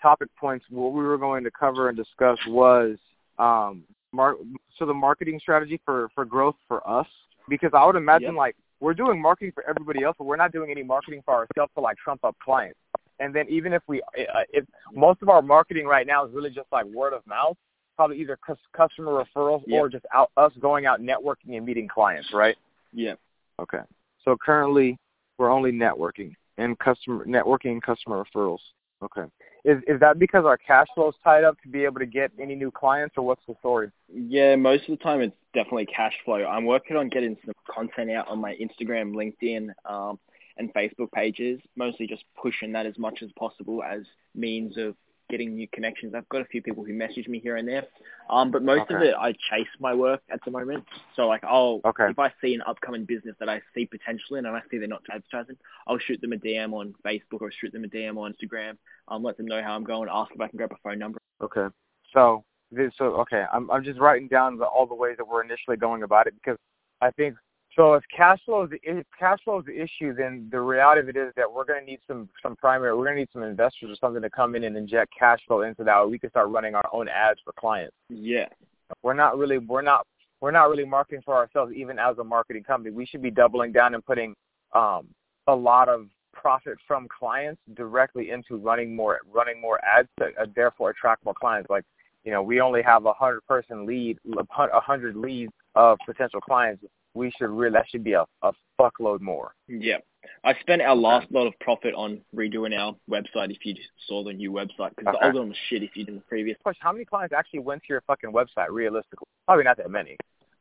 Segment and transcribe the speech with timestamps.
[0.00, 2.96] topic points, what we were going to cover and discuss was
[3.38, 4.36] um, mar-
[4.78, 7.06] so the marketing strategy for for growth for us.
[7.48, 8.36] Because I would imagine Yep.
[8.36, 11.72] like we're doing marketing for everybody else, but we're not doing any marketing for ourselves
[11.74, 12.78] to like trump up clients.
[13.20, 14.64] And then even if we, uh, if
[14.94, 17.56] most of our marketing right now is really just like word of mouth,
[17.96, 19.80] probably either cus- customer referrals Yep.
[19.80, 22.56] or just out us going out networking and meeting clients, right?
[22.92, 23.14] Yeah.
[23.58, 23.80] Okay.
[24.24, 24.98] So currently,
[25.38, 28.60] we're only networking and customer networking and customer referrals.
[29.02, 29.22] Okay.
[29.64, 32.32] Is is that because our cash flow is tied up to be able to get
[32.40, 33.90] any new clients, or what's the story?
[34.12, 36.44] Yeah, most of the time it's definitely cash flow.
[36.44, 40.18] I'm working on getting some content out on my Instagram, LinkedIn, um,
[40.56, 41.60] and Facebook pages.
[41.76, 44.02] Mostly just pushing that as much as possible as
[44.34, 44.94] means of
[45.28, 46.14] getting new connections.
[46.14, 47.84] I've got a few people who message me here and there,
[48.30, 50.84] um, but most of it I chase my work at the moment.
[51.14, 52.10] So like I'll Okay.
[52.10, 54.88] if I see an upcoming business that I see potential in and I see they're
[54.88, 55.56] not advertising,
[55.86, 58.76] I'll shoot them a DM on Facebook or shoot them a DM on Instagram.
[59.08, 61.18] Um, let them know how I'm going, ask if I can grab a phone number.
[61.40, 61.66] Okay.
[62.12, 65.44] So this, so okay, I'm I'm just writing down the, all the ways that we're
[65.44, 66.58] initially going about it because
[67.00, 67.36] I think
[67.76, 67.94] so.
[67.94, 71.08] If cash flow is the if cash flow is the issue, then the reality of
[71.08, 72.96] it is that we're going to need some some primary.
[72.96, 75.62] We're going to need some investors or something to come in and inject cash flow
[75.62, 76.08] into that.
[76.08, 77.94] We can start running our own ads for clients.
[78.08, 78.46] Yeah.
[79.02, 80.06] we're not really we're not
[80.40, 83.72] we're not really marketing for ourselves even as a marketing company we should be doubling
[83.72, 84.34] down and putting
[84.74, 85.06] um
[85.46, 90.46] a lot of profit from clients directly into running more running more ads to uh,
[90.54, 91.84] therefore attract more clients like
[92.24, 96.82] you know we only have a hundred person lead a hundred leads of potential clients
[97.18, 99.98] we should really that should be a, a fuckload more Yeah.
[100.44, 103.74] I spent our last lot of profit on redoing our website if you
[104.06, 106.56] saw the new website because the old one was shit if you did the previous.
[106.62, 110.16] question how many clients actually went to your fucking website realistically probably not that many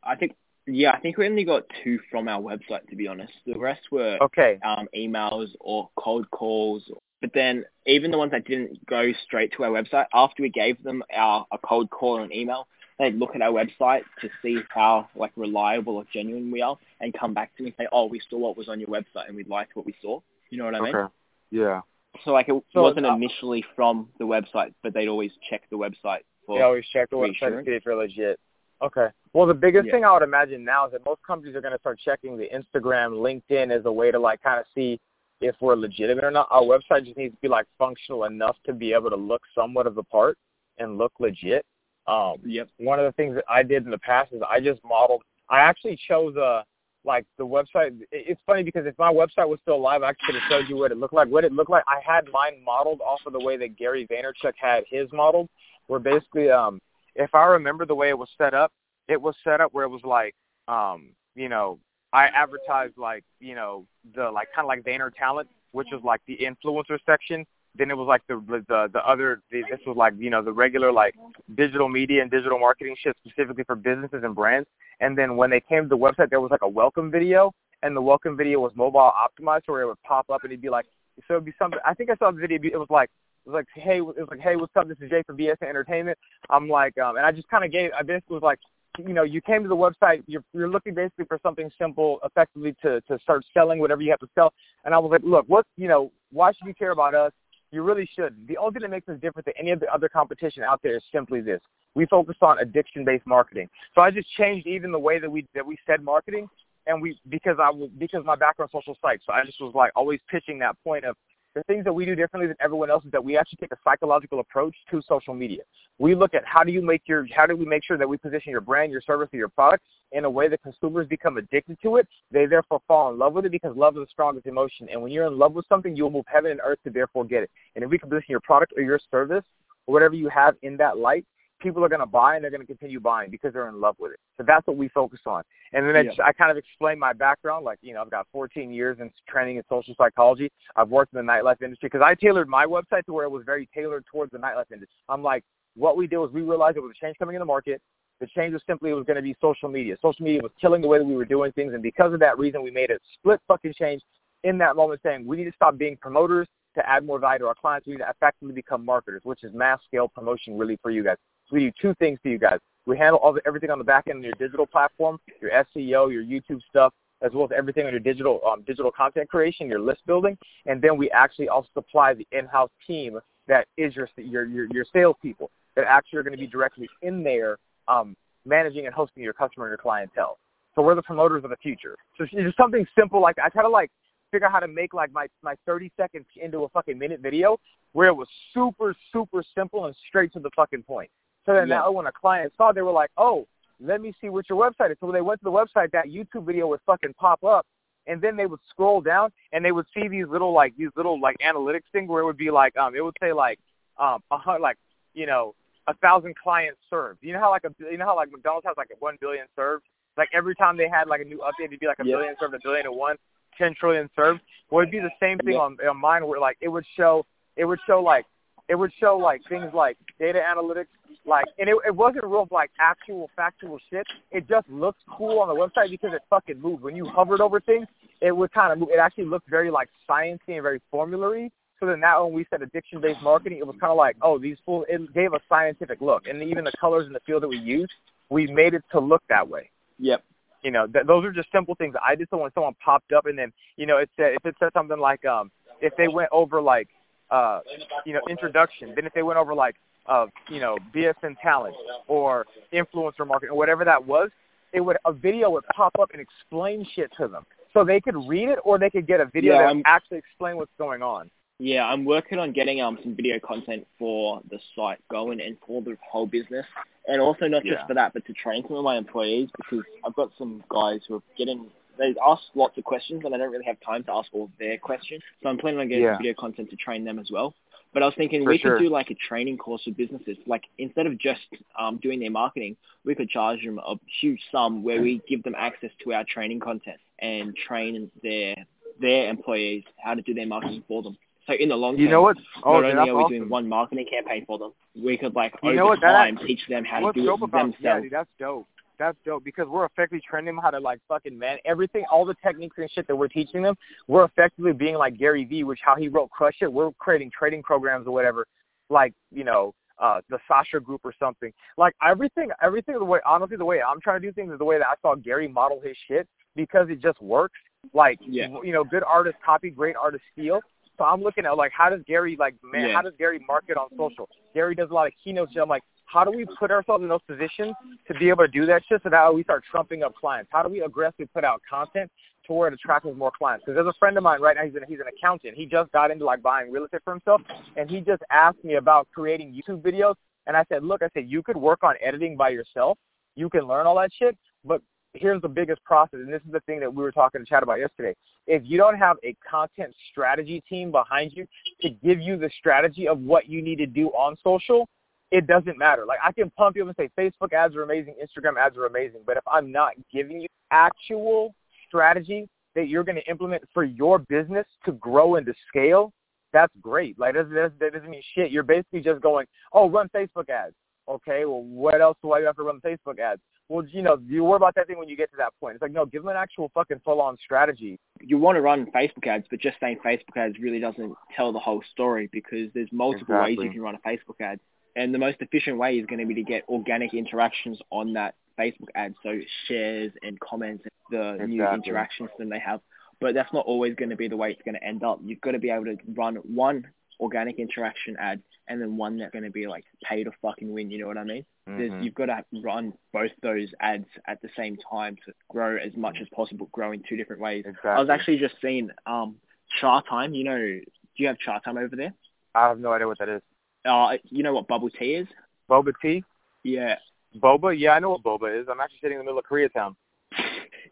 [0.07, 3.33] I think, yeah, I think we only got two from our website to be honest.
[3.45, 6.83] The rest were okay um, emails or cold calls.
[7.21, 10.81] But then even the ones that didn't go straight to our website, after we gave
[10.83, 12.67] them our a cold call and email,
[12.99, 17.13] they'd look at our website to see how like reliable or genuine we are and
[17.13, 19.35] come back to me and say, oh, we saw what was on your website and
[19.35, 20.19] we liked what we saw.
[20.49, 20.95] You know what I mean?
[20.95, 21.13] okay
[21.51, 21.81] yeah
[22.25, 25.77] So like it So, wasn't uh, initially from the website, but they'd always check the
[25.77, 28.39] website for They always check the website to see if you're legit.
[28.81, 29.07] Okay.
[29.33, 29.91] Well, the biggest Yeah.
[29.93, 32.47] thing I would imagine now is that most companies are going to start checking the
[32.49, 34.99] Instagram, LinkedIn as a way to like kind of see
[35.41, 36.47] if we're legitimate or not.
[36.49, 39.85] Our website just needs to be like functional enough to be able to look somewhat
[39.87, 40.37] of the part
[40.79, 41.65] and look legit.
[42.07, 42.69] Um, Yep.
[42.77, 45.23] one of the things that I did in the past is I just modeled.
[45.49, 46.63] I actually chose a
[47.03, 47.99] like the website.
[48.11, 50.91] It's funny because if my website was still alive, I could have showed you what
[50.91, 51.29] it looked like.
[51.29, 54.53] What it looked like, I had mine modeled off of the way that Gary Vaynerchuk
[54.57, 55.47] had his modeled,
[55.87, 56.79] where basically, um,
[57.15, 58.71] if I remember the way it was set up,
[59.07, 60.35] it was set up where it was like,
[60.67, 61.79] um, you know,
[62.11, 63.85] I advertised like, you know,
[64.15, 67.45] the like kind of like Vayner Talent, which was like the influencer section.
[67.77, 69.41] Then it was like the the the other.
[69.51, 71.15] The, this was like you know the regular like
[71.55, 74.67] digital media and digital marketing shit specifically for businesses and brands.
[74.99, 77.95] And then when they came to the website, there was like a welcome video, and
[77.95, 80.85] the welcome video was mobile optimized, where it would pop up and it'd be like,
[81.27, 81.79] so it'd be something.
[81.85, 82.59] I think I saw the video.
[82.63, 83.09] It was like,
[83.45, 84.87] it was like, hey, it was like, hey, what's up?
[84.87, 86.17] This is Jay from BS Entertainment.
[86.49, 87.91] I'm like, um, and I just kind of gave.
[87.97, 88.59] I basically was like,
[88.99, 90.23] you know, you came to the website.
[90.27, 94.19] You're you're looking basically for something simple, effectively to to start selling whatever you have
[94.19, 94.53] to sell.
[94.85, 97.31] And I was like, look, what, you know, why should you care about us?
[97.71, 98.47] You really shouldn't.
[98.47, 100.95] The only thing that makes us different than any of the other competition out there
[100.95, 101.61] is simply this:
[101.95, 103.69] we focus on addiction-based marketing.
[103.93, 106.47] So I just changed even the way that we that we said marketing,
[106.85, 109.19] and we because I because my background social psych.
[109.25, 111.15] So I just was like always pitching that point of
[111.57, 113.77] the things that we do differently than everyone else is that we actually take a
[113.83, 115.63] psychological approach to social media.
[115.97, 118.17] We look at how do you make your how do we make sure that we
[118.17, 121.77] position your brand, your service, or your product in a way that consumers become addicted
[121.81, 122.07] to it.
[122.31, 124.87] They therefore fall in love with it because love is the strongest emotion.
[124.91, 127.43] And when you're in love with something, you'll move heaven and earth to therefore get
[127.43, 127.51] it.
[127.75, 129.43] And if we can position your product or your service
[129.87, 131.25] or whatever you have in that light,
[131.59, 133.95] people are going to buy and they're going to continue buying because they're in love
[133.99, 134.19] with it.
[134.37, 135.43] So that's what we focus on.
[135.73, 136.25] And then I, Yeah.
[136.25, 139.57] I kind of explain my background, like you know, I've got 14 years in training
[139.57, 140.51] in social psychology.
[140.75, 143.43] I've worked in the nightlife industry because I tailored my website to where it was
[143.45, 144.97] very tailored towards the nightlife industry.
[145.09, 145.43] I'm like,
[145.75, 147.81] what we did was we realized there was a change coming in the market.
[148.19, 149.95] The change was simply it was going to be social media.
[150.01, 152.39] Social media was killing the way that we were doing things, and because of that
[152.39, 154.01] reason, we made a split fucking change
[154.43, 157.47] in that moment, saying we need to stop being promoters to add more value to
[157.47, 157.85] our clients.
[157.85, 161.17] We need to effectively become marketers, which is mass scale promotion really for you guys.
[161.49, 162.59] So we do two things for you guys.
[162.85, 166.11] We handle all the, everything on the back end of your digital platform, your SEO,
[166.11, 169.79] your YouTube stuff, as well as everything on your digital um, digital content creation, your
[169.79, 174.45] list building, and then we actually also supply the in-house team that is your your
[174.45, 177.57] your, your salespeople that actually are going to be directly in there
[177.87, 178.15] um,
[178.45, 180.37] managing and hosting your customer and your clientele.
[180.75, 181.95] So we're the promoters of the future.
[182.17, 183.89] So it's just something simple like I kind to like
[184.31, 187.57] figure out how to make like my my 30 seconds into a fucking minute video
[187.93, 191.09] where it was super super simple and straight to the fucking point.
[191.47, 191.75] So then Yeah.
[191.77, 193.47] now when a client saw, they were like, "Oh,
[193.79, 196.07] let me see what your website is." So when they went to the website, that
[196.07, 197.65] YouTube video would fucking pop up,
[198.05, 201.19] and then they would scroll down and they would see these little like these little
[201.19, 203.59] like analytics thing where it would be like um it would say like
[203.97, 204.77] um a hun- like
[205.13, 205.55] you know
[205.87, 207.19] a thousand clients served.
[207.21, 209.85] You know how like a you know how like McDonald's has like one billion served.
[210.17, 212.15] Like every time they had like a new update, it'd be like a Yeah.
[212.17, 213.15] billion served, a billion and one,
[213.57, 214.41] ten trillion served.
[214.69, 215.59] Well, it'd be the same thing Yeah.
[215.61, 218.25] on, on mine where like it would show it would show like
[218.67, 220.87] it would show like things like data analytics,
[221.27, 224.07] like and it it wasn't real like actual factual shit.
[224.31, 226.83] It just looked cool on the website because it fucking moved.
[226.83, 227.87] When you hovered over things,
[228.21, 228.89] it would kind of move.
[228.91, 231.51] It actually looked very like sciencey and very formulary.
[231.79, 234.39] So then that when we said addiction based marketing, it was kind of like, oh,
[234.39, 234.85] these fools.
[234.89, 237.93] It gave a scientific look, and even the colors in the field that we used,
[238.29, 239.69] we made it to look that way.
[239.99, 240.23] Yep.
[240.63, 242.27] You know, th- those are just simple things I did.
[242.31, 244.97] So when someone popped up, and then you know, it said if it said something
[244.97, 245.51] like, um,
[245.81, 246.87] if they went over like,
[247.29, 247.59] uh,
[248.05, 249.75] you know, introduction, then if they went over like,
[250.07, 251.75] uh, you know, BSN talent
[252.07, 254.29] or influencer marketing or whatever that was,
[254.73, 258.15] it would a video would pop up and explain shit to them, so they could
[258.27, 261.01] read it or they could get a video Yeah, that I'm- actually explain what's going
[261.01, 261.29] on.
[261.59, 265.81] Yeah, I'm working on getting um some video content for the site going and for
[265.81, 266.65] the whole business,
[267.07, 267.75] and also not Yeah.
[267.75, 271.01] just for that, but to train some of my employees because I've got some guys
[271.07, 274.13] who are getting they ask lots of questions and I don't really have time to
[274.13, 276.17] ask all their questions, so I'm planning on getting Yeah.
[276.17, 277.55] video content to train them as well.
[277.93, 278.77] But I was thinking For we sure.
[278.77, 280.37] could do like a training course for businesses.
[280.45, 281.41] Like instead of just
[281.79, 285.55] um, doing their marketing, we could charge them a huge sum where we give them
[285.57, 288.55] access to our training content and train their
[288.99, 291.17] their employees how to do their marketing for them.
[291.45, 292.37] So in the long term, You know what?
[292.63, 293.37] Oh, not only are we awesome.
[293.37, 296.61] doing one marketing campaign for them, we could like You over what, that- time teach
[296.67, 298.03] them how to do it about yeah, themselves.
[298.03, 298.67] dude, that's dope.
[298.99, 302.35] That's dope because we're effectively training them how to like fucking man everything, all the
[302.43, 303.75] techniques and shit that we're teaching them.
[304.07, 306.71] We're effectively being like Gary Vee, which how he wrote Crush It.
[306.71, 308.45] We're creating trading programs or whatever,
[308.89, 311.51] like you know uh the Sasha Group or something.
[311.77, 314.65] Like everything, everything the way honestly the way I'm trying to do things is the
[314.65, 317.59] way that I saw Gary model his shit because it just works.
[317.93, 318.47] Like Yeah.
[318.63, 320.59] you know, good artists copy, great artists steal.
[320.97, 322.95] So I'm looking at like how does Gary like man, Yeah.
[322.95, 324.27] how does Gary market on social?
[324.55, 325.61] Gary does a lot of keynote shit.
[325.61, 327.75] I'm like, how do we put ourselves in those positions
[328.07, 330.49] to be able to do that shit so that we start trumping up clients?
[330.51, 332.09] How do we aggressively put out content
[332.47, 333.65] to where it attracts more clients?
[333.65, 335.55] Because there's a friend of mine right now, he's an, he's an accountant.
[335.55, 337.41] He just got into like buying real estate for himself,
[337.75, 340.15] and he just asked me about creating YouTube videos.
[340.47, 342.97] And I said, look, I said you could work on editing by yourself.
[343.35, 344.81] You can learn all that shit, but
[345.13, 347.63] here's the biggest process, and this is the thing that we were talking to Chad
[347.63, 348.15] about yesterday.
[348.45, 351.45] If you don't have a content strategy team behind you
[351.81, 354.87] to give you the strategy of what you need to do on social,
[355.31, 356.05] it doesn't matter.
[356.05, 358.85] Like I can pump you up and say Facebook ads are amazing, Instagram ads are
[358.85, 361.53] amazing, but if I'm not giving you actual
[361.87, 366.13] strategy that you're going to implement for your business to grow and to scale,
[366.53, 367.17] that's great.
[367.19, 368.51] Like that doesn't, that doesn't mean shit.
[368.51, 370.73] You're basically just going, oh, run Facebook ads.
[371.09, 373.41] Okay, well, what else do I have to run Facebook ads?
[373.69, 375.75] Well, you know, you worry about that thing when you get to that point.
[375.75, 377.99] It's like, no, give them an actual fucking full-on strategy.
[378.21, 381.59] You want to run Facebook ads, but just saying Facebook ads really doesn't tell the
[381.59, 384.59] whole story because there's multiple ways you can run a Facebook ad.
[384.97, 388.35] And the most efficient way is going to be to get organic interactions on that
[388.59, 392.81] Facebook ad, so shares and comments, and the new interactions that they have.
[393.21, 395.19] But that's not always going to be the way it's going to end up.
[395.23, 396.85] You've got to be able to run one
[397.19, 400.91] organic interaction ad and then one that's going to be like pay to fucking win.
[400.91, 401.45] You know what I mean?
[401.67, 402.03] Mhm.
[402.03, 406.17] you've got to run both those ads at the same time to grow as much
[406.21, 407.65] as possible, grow in two different ways.
[407.67, 407.91] Exactly.
[407.91, 409.35] I was actually just seeing um,
[409.81, 410.33] Chatime.
[410.33, 410.83] You know, do
[411.17, 412.13] you have Chatime over there?
[412.55, 413.41] I have no idea what that is.
[413.87, 415.27] Uh, you know what bubble tea is?
[415.69, 416.23] Boba tea?
[416.63, 416.95] Yeah.
[417.35, 417.77] Boba?
[417.77, 418.67] Yeah, I know what boba is.
[418.69, 419.95] I'm actually sitting in the middle of Koreatown.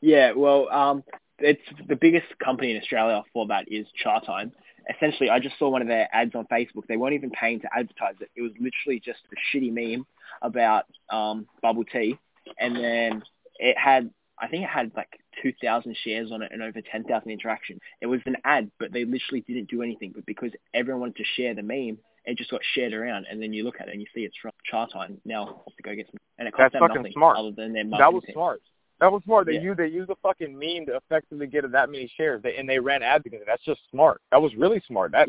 [0.02, 1.04] Yeah, well, um,
[1.40, 4.52] it's the biggest company in Australia for that is Chatime.
[4.94, 6.86] Essentially, I just saw one of their ads on Facebook.
[6.88, 8.30] They weren't even paying to advertise it.
[8.36, 10.06] It was literally just a shitty meme
[10.42, 12.20] about um, bubble tea,
[12.60, 13.24] and then
[13.58, 17.80] it had, I think it had like 2,000 shares on it and over 10,000 interactions.
[18.02, 20.12] It was an ad, but they literally didn't do anything.
[20.14, 23.54] But because everyone wanted to share the meme, it just got shared around, and then
[23.54, 25.18] you look at it and you see it's from Chatime.
[25.26, 27.38] Now I have to go get some, and it costs That's them fucking nothing smart.
[27.38, 28.34] other than their That was team.
[28.34, 28.62] smart.
[29.00, 29.46] That was smart.
[29.46, 29.62] They Yeah.
[29.62, 32.80] used they used a fucking meme to effectively get that many shares, they, and they
[32.80, 33.48] ran ads against it.
[33.48, 34.22] That's just smart.
[34.32, 35.12] That was really smart.
[35.12, 35.28] That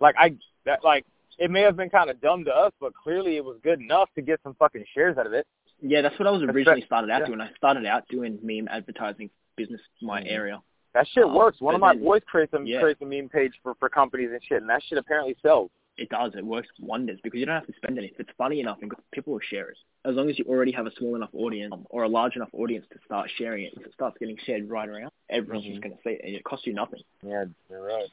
[0.00, 1.04] like I that like
[1.38, 4.08] it may have been kind of dumb to us, but clearly it was good enough
[4.14, 5.46] to get some fucking shares out of it.
[5.80, 7.26] Yeah, that's what I was originally that- started out yeah.
[7.26, 7.40] doing.
[7.40, 10.30] I started out doing meme advertising business in my Mhm.
[10.32, 10.62] area.
[10.94, 11.60] That shit Um, works.
[11.60, 12.80] One of my then- boys creates a yeah.
[12.80, 15.70] creates a meme page for for companies and shit, and that shit apparently sells.
[15.96, 16.32] It does.
[16.36, 18.16] It works wonders because you don't have to spend anything.
[18.18, 19.78] If it's funny enough and people will share it.
[20.04, 22.48] As long as you already have a small enough audience um, or a large enough
[22.52, 25.74] audience to start sharing it, if it starts getting shared right around, everyone's mm-hmm.
[25.74, 27.00] just going to see it and it costs you nothing.
[27.22, 28.08] Yeah, you're right.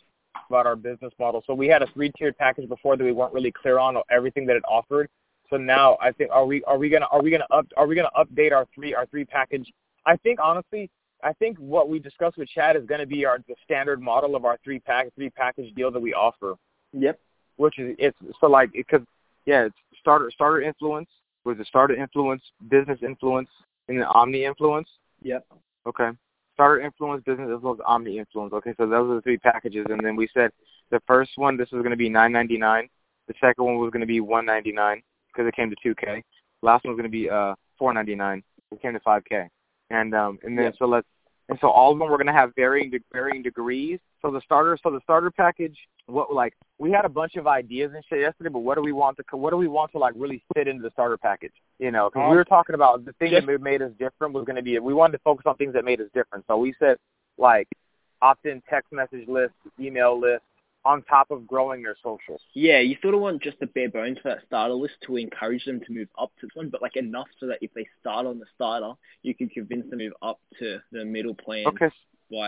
[0.49, 1.43] About our business model.
[1.45, 4.55] So we had a three-tiered package before that we weren't really clear on everything that
[4.55, 5.09] it offered.
[5.49, 7.93] So now I think are we are we gonna are we gonna up are we
[7.93, 9.69] gonna update our three our three package?
[10.05, 10.89] I think honestly
[11.21, 14.37] I think what we discussed with Chad is going to be our the standard model
[14.37, 16.55] of our three pack three package deal that we offer.
[16.93, 17.19] Yep
[17.61, 19.05] which is it's so like it could
[19.45, 21.09] yeah it's starter starter influence
[21.43, 23.49] was it starter influence business influence
[23.87, 24.87] and then omni influence?
[25.23, 25.45] Yep.
[25.87, 26.09] Okay.
[26.53, 28.53] Starter influence business influence omni influence.
[28.53, 30.51] Okay so those are the three packages and then we said
[30.89, 32.87] the first one this was going to be nine ninety nine
[33.27, 35.95] the second one was going to be one ninety nine because it came to two
[35.95, 36.23] k.
[36.61, 39.47] Last one was going to be uh four ninety nine it came to five k.
[39.89, 40.75] And um and then yep.
[40.77, 41.07] so let's
[41.51, 43.99] and so all of them were going to have varying de- varying degrees.
[44.21, 47.91] So the starter, so the starter package, what like we had a bunch of ideas
[47.93, 50.13] and shit yesterday, but what do we want to what do we want to like
[50.15, 51.51] really fit into the starter package?
[51.77, 54.45] You know, because um, we were talking about the thing that made us different was
[54.45, 56.45] going to be we wanted to focus on things that made us different.
[56.47, 56.95] So we said
[57.37, 57.67] like
[58.21, 60.43] opt-in text message list, email list,
[60.83, 62.41] on top of growing their socials.
[62.53, 65.63] Yeah, you sort of want just the bare bones for that starter list to encourage
[65.65, 68.39] them to move up to one, but like enough so that if they start on
[68.39, 71.65] the starter, you can convince them to move up to the middle plan.
[71.67, 71.89] Okay.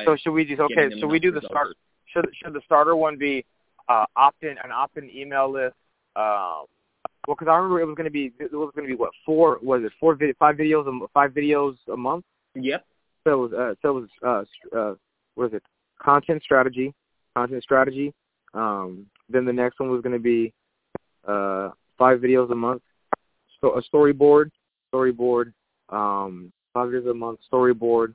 [0.06, 0.90] So should we just okay?
[1.00, 1.76] Should we do the start?
[2.06, 3.46] Should should the starter one be
[3.90, 5.76] uh, opt-in an opt-in email list?
[6.16, 6.64] Uh,
[7.28, 9.12] well, because I remember it was going to be it was going to be what
[9.26, 12.26] four was it four vid- five videos a, five videos a month.
[12.56, 12.86] Yep.
[13.26, 14.96] So it was uh, so it was uh, uh,
[15.36, 15.64] what is it?
[16.02, 16.94] Content strategy,
[17.36, 18.14] content strategy,
[18.54, 20.54] um, then the next one was going to be
[21.28, 22.82] uh, five videos a month,
[23.62, 24.52] so a storyboard,
[24.94, 25.54] storyboard,
[25.90, 28.14] um, five videos a month, storyboard.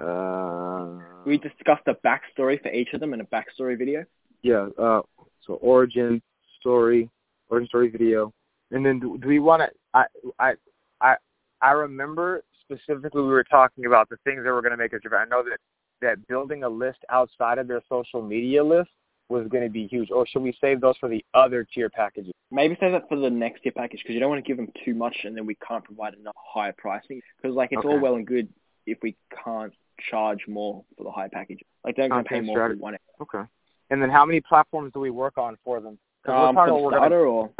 [0.00, 4.04] Uh, we discussed a backstory for each of them in a backstory video.
[4.42, 4.68] Yeah.
[4.78, 5.02] Uh,
[5.44, 6.22] so origin
[6.60, 7.10] story,
[7.48, 8.32] origin story video,
[8.70, 9.68] and then do, do we want to?
[9.94, 10.04] I
[10.38, 10.52] I
[11.00, 11.16] I
[11.60, 15.00] I remember specifically we were talking about the things that were going to make us
[15.02, 15.26] different.
[15.26, 15.58] I know that
[16.00, 18.90] that building a list outside of their social media list
[19.28, 22.32] was going to be huge, or should we save those for the other tier packages?
[22.50, 24.72] Maybe save that for the next tier package because you don't want to give them
[24.84, 27.20] too much and then we can't provide enough higher pricing.
[27.36, 27.88] Because like it's okay.
[27.88, 28.48] all well and good
[28.86, 29.72] if we can't
[30.10, 31.60] charge more for the higher package.
[31.84, 32.78] Like don't okay, pay more strategy.
[32.78, 32.96] for one.
[33.20, 33.42] Okay.
[33.90, 35.98] And then how many platforms do we work on for them?
[36.26, 37.50] Um, for the starter gonna, or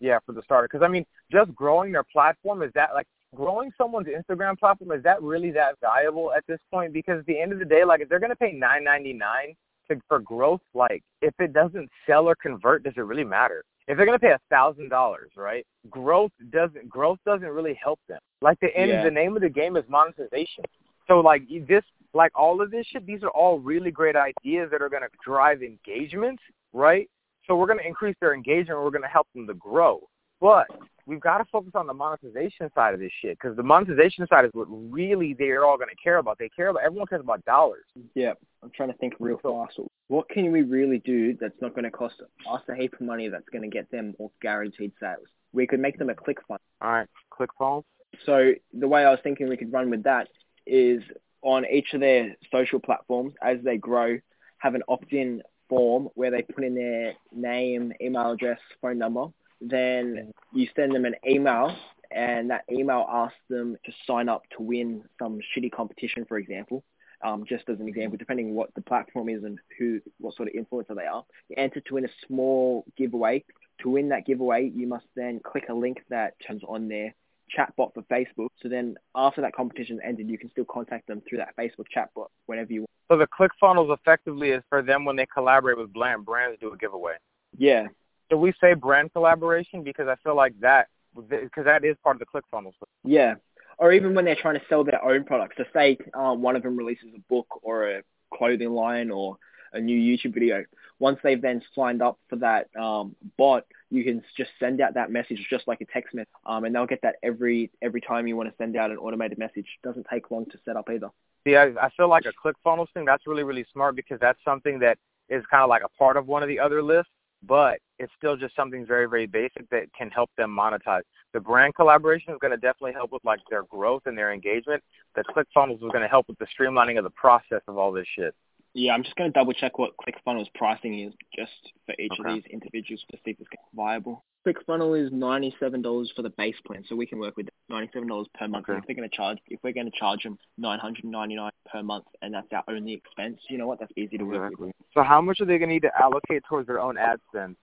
[0.00, 0.68] yeah, for the starter.
[0.70, 5.02] Because I mean, just growing their platform is that like growing someone's Instagram platform is
[5.02, 6.92] that really that valuable at this point?
[6.92, 9.54] Because at the end of the day, like if they're gonna pay nine ninety nine
[9.90, 13.64] to, for growth, like if it doesn't sell or convert, does it really matter?
[13.86, 15.66] If they're gonna pay a thousand dollars, right?
[15.90, 18.20] Growth doesn't growth doesn't really help them.
[18.40, 19.04] Like the end, yeah.
[19.04, 20.64] the name of the game is monetization.
[21.06, 24.80] So like this, like all of this shit, these are all really great ideas that
[24.80, 26.40] are gonna drive engagement,
[26.72, 27.08] right?
[27.46, 28.80] So we're gonna increase their engagement.
[28.82, 30.00] We're gonna help them to grow.
[30.40, 30.66] But
[31.06, 34.44] we've got to focus on the monetization side of this shit because the monetization side
[34.44, 36.38] is what really they're all going to care about.
[36.38, 37.84] They care about everyone cares about dollars.
[38.14, 38.32] Yeah,
[38.62, 39.78] I'm trying to think real fast.
[40.08, 42.16] What can we really do that's not going to cost
[42.48, 45.26] us a heap of money that's going to get them all guaranteed sales?
[45.52, 46.60] We could make them a click funnel.
[46.80, 47.84] All right, click funnels.
[48.26, 50.28] So the way I was thinking we could run with that
[50.66, 51.02] is
[51.42, 54.18] on each of their social platforms as they grow,
[54.58, 59.26] have an opt-in form where they put in their name, email address, phone number
[59.70, 61.74] then you send them an email
[62.10, 66.84] and that email asks them to sign up to win some shitty competition, for example.
[67.22, 70.54] Um, just as an example, depending what the platform is and who, what sort of
[70.54, 73.44] influencer they are, you enter to win a small giveaway.
[73.80, 77.14] To win that giveaway, you must then click a link that turns on their
[77.56, 78.48] chatbot for Facebook.
[78.62, 82.26] So then after that competition ended, you can still contact them through that Facebook chatbot
[82.46, 82.90] whenever you want.
[83.10, 86.76] So the ClickFunnels effectively is for them when they collaborate with brand brands do a
[86.76, 87.14] giveaway.
[87.56, 87.88] Yeah,
[88.30, 92.20] do we say brand collaboration because I feel like that because that is part of
[92.20, 92.72] the ClickFunnels.
[93.04, 93.34] Yeah,
[93.78, 95.56] or even when they're trying to sell their own products.
[95.56, 98.02] So say um, one of them releases a book or a
[98.32, 99.36] clothing line or
[99.72, 100.64] a new YouTube video.
[101.00, 105.10] Once they've then signed up for that um, bot, you can just send out that
[105.10, 108.36] message just like a text message, um, and they'll get that every every time you
[108.36, 109.66] want to send out an automated message.
[109.82, 111.08] It doesn't take long to set up either.
[111.44, 114.78] See, I, I feel like a ClickFunnels thing that's really really smart because that's something
[114.80, 117.10] that is kind of like a part of one of the other lists
[117.46, 121.02] but it's still just something very, very basic that can help them monetize.
[121.32, 124.82] The brand collaboration is going to definitely help with like their growth and their engagement.
[125.14, 128.06] The ClickFunnels is going to help with the streamlining of the process of all this
[128.16, 128.34] shit.
[128.76, 131.52] Yeah, I'm just going to double check what ClickFunnels pricing is just
[131.86, 132.28] for each okay.
[132.28, 134.24] of these individuals to see if it's viable.
[134.44, 138.68] ClickFunnels is $97 for the base plan, so we can work with $97 per month.
[138.68, 138.78] Okay.
[138.78, 142.34] If they're going to charge, if we're going to charge them 999 per month, and
[142.34, 143.78] that's our only expense, you know what?
[143.78, 144.66] That's easy to work exactly.
[144.66, 144.76] with.
[144.92, 147.56] So how much are they going to need to allocate towards their own ad spend?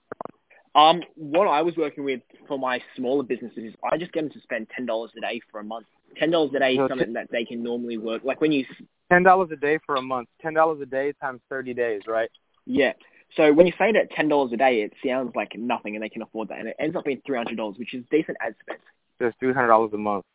[0.73, 4.31] Um, what I was working with for my smaller businesses is I just get them
[4.31, 5.87] to spend ten dollars a day for a month.
[6.17, 8.23] Ten dollars a day So is something that they can normally work.
[8.23, 8.65] Like when you,
[9.11, 10.29] Ten dollars a day for a month.
[10.41, 12.29] Ten dollars a day times thirty days, right?
[12.65, 12.93] yeah.
[13.37, 16.09] So when you say that ten dollars a day, it sounds like nothing, and they
[16.09, 18.55] can afford that, and it ends up being three hundred dollars, which is decent ad
[18.61, 18.79] spend.
[19.19, 20.25] There's three hundred dollars a month.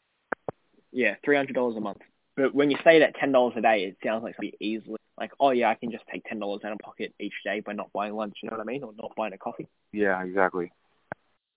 [0.93, 1.99] Yeah, three hundred dollars a month.
[2.37, 5.33] But when you say that ten dollars a day, it sounds like something easily like,
[5.41, 7.93] oh yeah, I can just take ten dollars out of pocket each day by not
[7.93, 8.35] buying lunch.
[8.43, 9.67] You know what I mean, or not buying a coffee.
[9.93, 10.73] Yeah, exactly.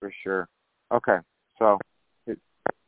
[0.00, 0.48] For sure.
[0.92, 1.18] Okay,
[1.58, 1.78] so
[2.26, 2.38] it,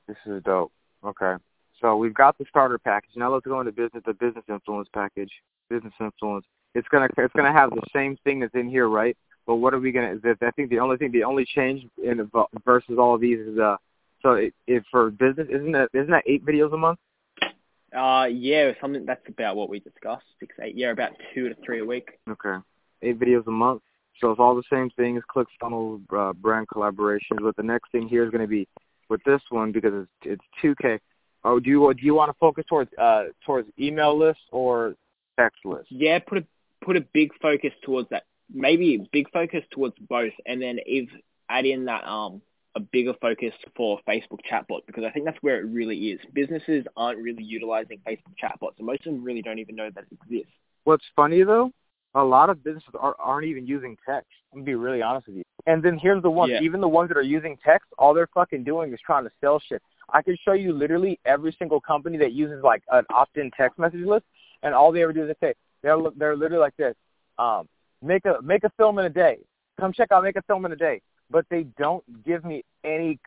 [0.09, 0.73] this is dope.
[1.05, 1.35] Okay,
[1.81, 3.11] so we've got the starter package.
[3.17, 4.03] Now let's go into business.
[4.07, 5.31] The business influence package.
[5.69, 6.47] Business influence.
[6.75, 9.17] It's gonna it's gonna have the same thing that's in here, right?
[9.47, 10.17] But what are we gonna?
[10.25, 12.31] I think the only thing, the only change in
[12.65, 13.77] versus all of these is uh.
[14.23, 17.01] So it, it for business isn't that isn't that eight videos a month?
[17.97, 20.25] Uh, yeah, something that's about what we discussed.
[20.41, 22.09] Six, eight, yeah, about two to three a week.
[22.29, 22.63] Okay,
[23.03, 23.83] eight videos a month.
[24.21, 27.41] So it's all the same things, ClickFunnels, uh, brand collaborations.
[27.41, 28.69] But the next thing here is going to be
[29.13, 29.93] with this one because
[30.25, 30.99] it's it's 2K.
[31.45, 34.95] Oh, do you do you want to focus towards uh towards email list or
[35.39, 35.87] text list?
[35.91, 36.45] Yeah, put a
[36.85, 38.25] put a big focus towards that.
[38.53, 41.09] Maybe a big focus towards both, and then if
[41.49, 42.41] add in that um
[42.75, 46.21] a bigger focus for Facebook chatbot because I think that's where it really is.
[46.33, 50.05] Businesses aren't really utilizing Facebook chatbots, and most of them really don't even know that
[50.11, 50.53] it exists.
[50.85, 51.71] What's funny though,
[52.15, 54.29] a lot of businesses are, aren't even using text.
[54.53, 55.45] I'm gonna be really honest with you.
[55.67, 56.61] And then here's the ones, Yeah.
[56.61, 59.59] even the ones that are using text, all they're fucking doing is trying to sell
[59.61, 59.83] shit.
[60.11, 64.05] I can show you literally every single company that uses like an opt-in text message
[64.05, 64.27] list,
[64.63, 66.95] and all they ever do is they say they're they're literally like this:
[67.39, 67.69] um,
[68.03, 69.39] make a make a film in a day.
[69.81, 71.01] Come check out make a film in a day.
[71.31, 73.19] But they don't give me any.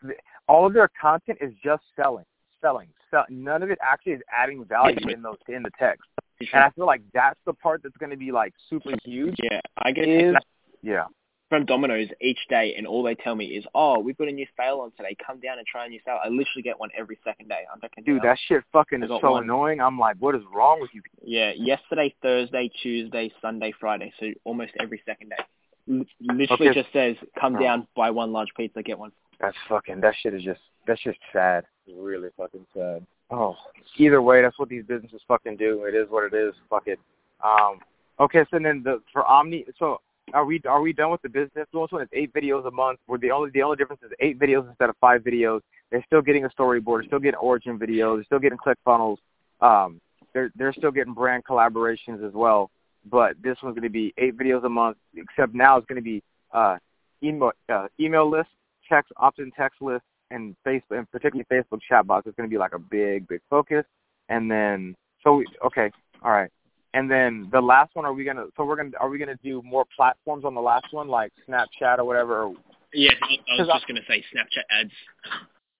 [0.46, 2.24] All of their content is just selling,
[2.60, 2.88] selling.
[3.10, 6.04] So none of it actually is adding value in those in the text.
[6.40, 9.36] And I feel like that's the part that's going to be like super huge.
[9.42, 10.34] Yeah, I get Is
[10.82, 11.04] yeah.
[11.48, 14.46] from Domino's each day, and all they tell me is, "Oh, we've got a new
[14.56, 15.16] sale on today.
[15.24, 17.64] Come down and try a new sale." I literally get one every second day.
[17.72, 19.44] I'm like, Dude, oh, that shit fucking is so one.
[19.44, 19.80] annoying.
[19.80, 21.02] I'm like, what is wrong with you?
[21.22, 24.12] Yeah, yesterday, Thursday, Tuesday, Sunday, Friday.
[24.20, 25.36] So almost every second day.
[25.88, 26.04] L-
[26.36, 26.80] Literally Okay.
[26.82, 27.60] just says, come Oh.
[27.60, 29.12] down, buy one large pizza, get one.
[29.40, 30.00] That's fucking.
[30.00, 30.60] That shit is just.
[30.86, 31.64] That's just sad.
[31.94, 33.06] Really fucking sad.
[33.30, 33.56] Oh,
[33.96, 35.84] either way, that's what these businesses fucking do.
[35.84, 36.54] It is what it is.
[36.68, 36.98] Fuck it.
[37.44, 37.80] Um.
[38.18, 39.66] Okay, so then the for Omni.
[39.78, 40.00] So
[40.32, 42.02] are we are we done with the business influence one?
[42.02, 42.98] is eight videos a month.
[43.06, 45.60] Where the only the only difference is eight videos instead of five videos.
[45.90, 47.00] They're still getting a storyboard.
[47.00, 48.16] They're still getting origin videos.
[48.16, 49.18] They're still getting click funnels.
[49.60, 50.00] Um.
[50.32, 52.70] They're they're still getting brand collaborations as well.
[53.08, 54.96] But this one's going to be eight videos a month.
[55.16, 56.78] Except now it's going to be uh
[57.22, 58.50] email uh, email list,
[58.88, 62.26] text opt-in text list, and Facebook, and particularly Facebook chatbots.
[62.26, 63.84] is going to be like a big big focus.
[64.28, 65.90] And then so we, okay,
[66.22, 66.50] all right.
[66.94, 68.46] And then the last one, are we gonna?
[68.56, 71.98] So we're gonna, are we gonna do more platforms on the last one, like Snapchat
[71.98, 72.52] or whatever?
[72.92, 74.92] Yeah, I was 'Cause I- just going to say Snapchat ads.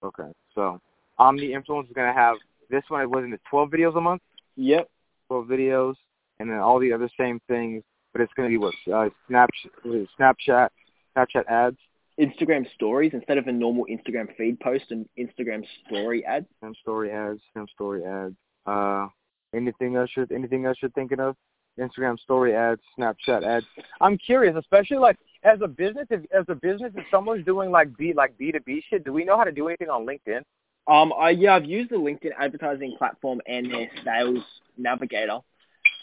[0.03, 0.79] okay, so
[1.17, 2.37] Omni Influence is gonna have
[2.69, 3.01] this one.
[3.01, 4.21] It wasn't it twelve videos a month,
[4.55, 4.87] Yep.
[5.27, 5.95] twelve videos,
[6.39, 7.83] and then all the other same things.
[8.13, 10.69] But it's gonna be what uh, Snapchat, what is it, Snapchat,
[11.15, 11.77] Snapchat ads,
[12.19, 16.45] Instagram stories instead of a normal Instagram feed post and Instagram story ad.
[16.59, 18.35] Snap story ads, Snap story ads.
[18.65, 19.07] Uh,
[19.55, 20.09] anything else?
[20.15, 21.35] You're, anything else you're thinking of?
[21.79, 23.65] Instagram story ads, Snapchat ads.
[24.01, 27.95] I'm curious, especially like as a business, if, as a business, if someone's doing like
[27.97, 30.41] B like B two B shit, do we know how to do anything on LinkedIn?
[30.87, 34.43] Um, I yeah, I've used the LinkedIn advertising platform and their sales
[34.77, 35.39] navigator.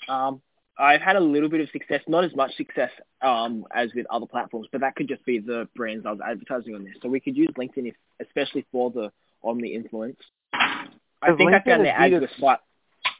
[0.09, 0.41] Um,
[0.79, 2.91] I've had a little bit of success, not as much success
[3.23, 6.75] um, as with other platforms, but that could just be the brands I was advertising
[6.75, 6.95] on there.
[7.03, 10.17] So we could use LinkedIn, if, especially for the Omni influence.
[10.53, 10.87] I
[11.37, 12.21] think I LinkedIn found is their ads B2C.
[12.21, 12.59] were slight.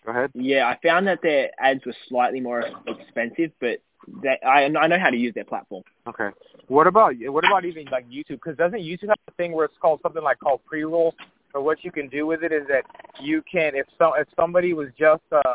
[0.05, 0.31] Go ahead.
[0.35, 3.79] Yeah, I found that their ads were slightly more expensive, but
[4.23, 5.83] they, I, I know how to use their platform.
[6.07, 6.29] Okay.
[6.69, 8.41] What about what about even like YouTube?
[8.43, 11.15] Because doesn't YouTube have a thing where it's called something like called pre-roll?
[11.55, 12.85] Or what you can do with it is that
[13.21, 15.55] you can if so if somebody was just uh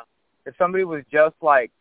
[0.49, 1.71] if somebody was just like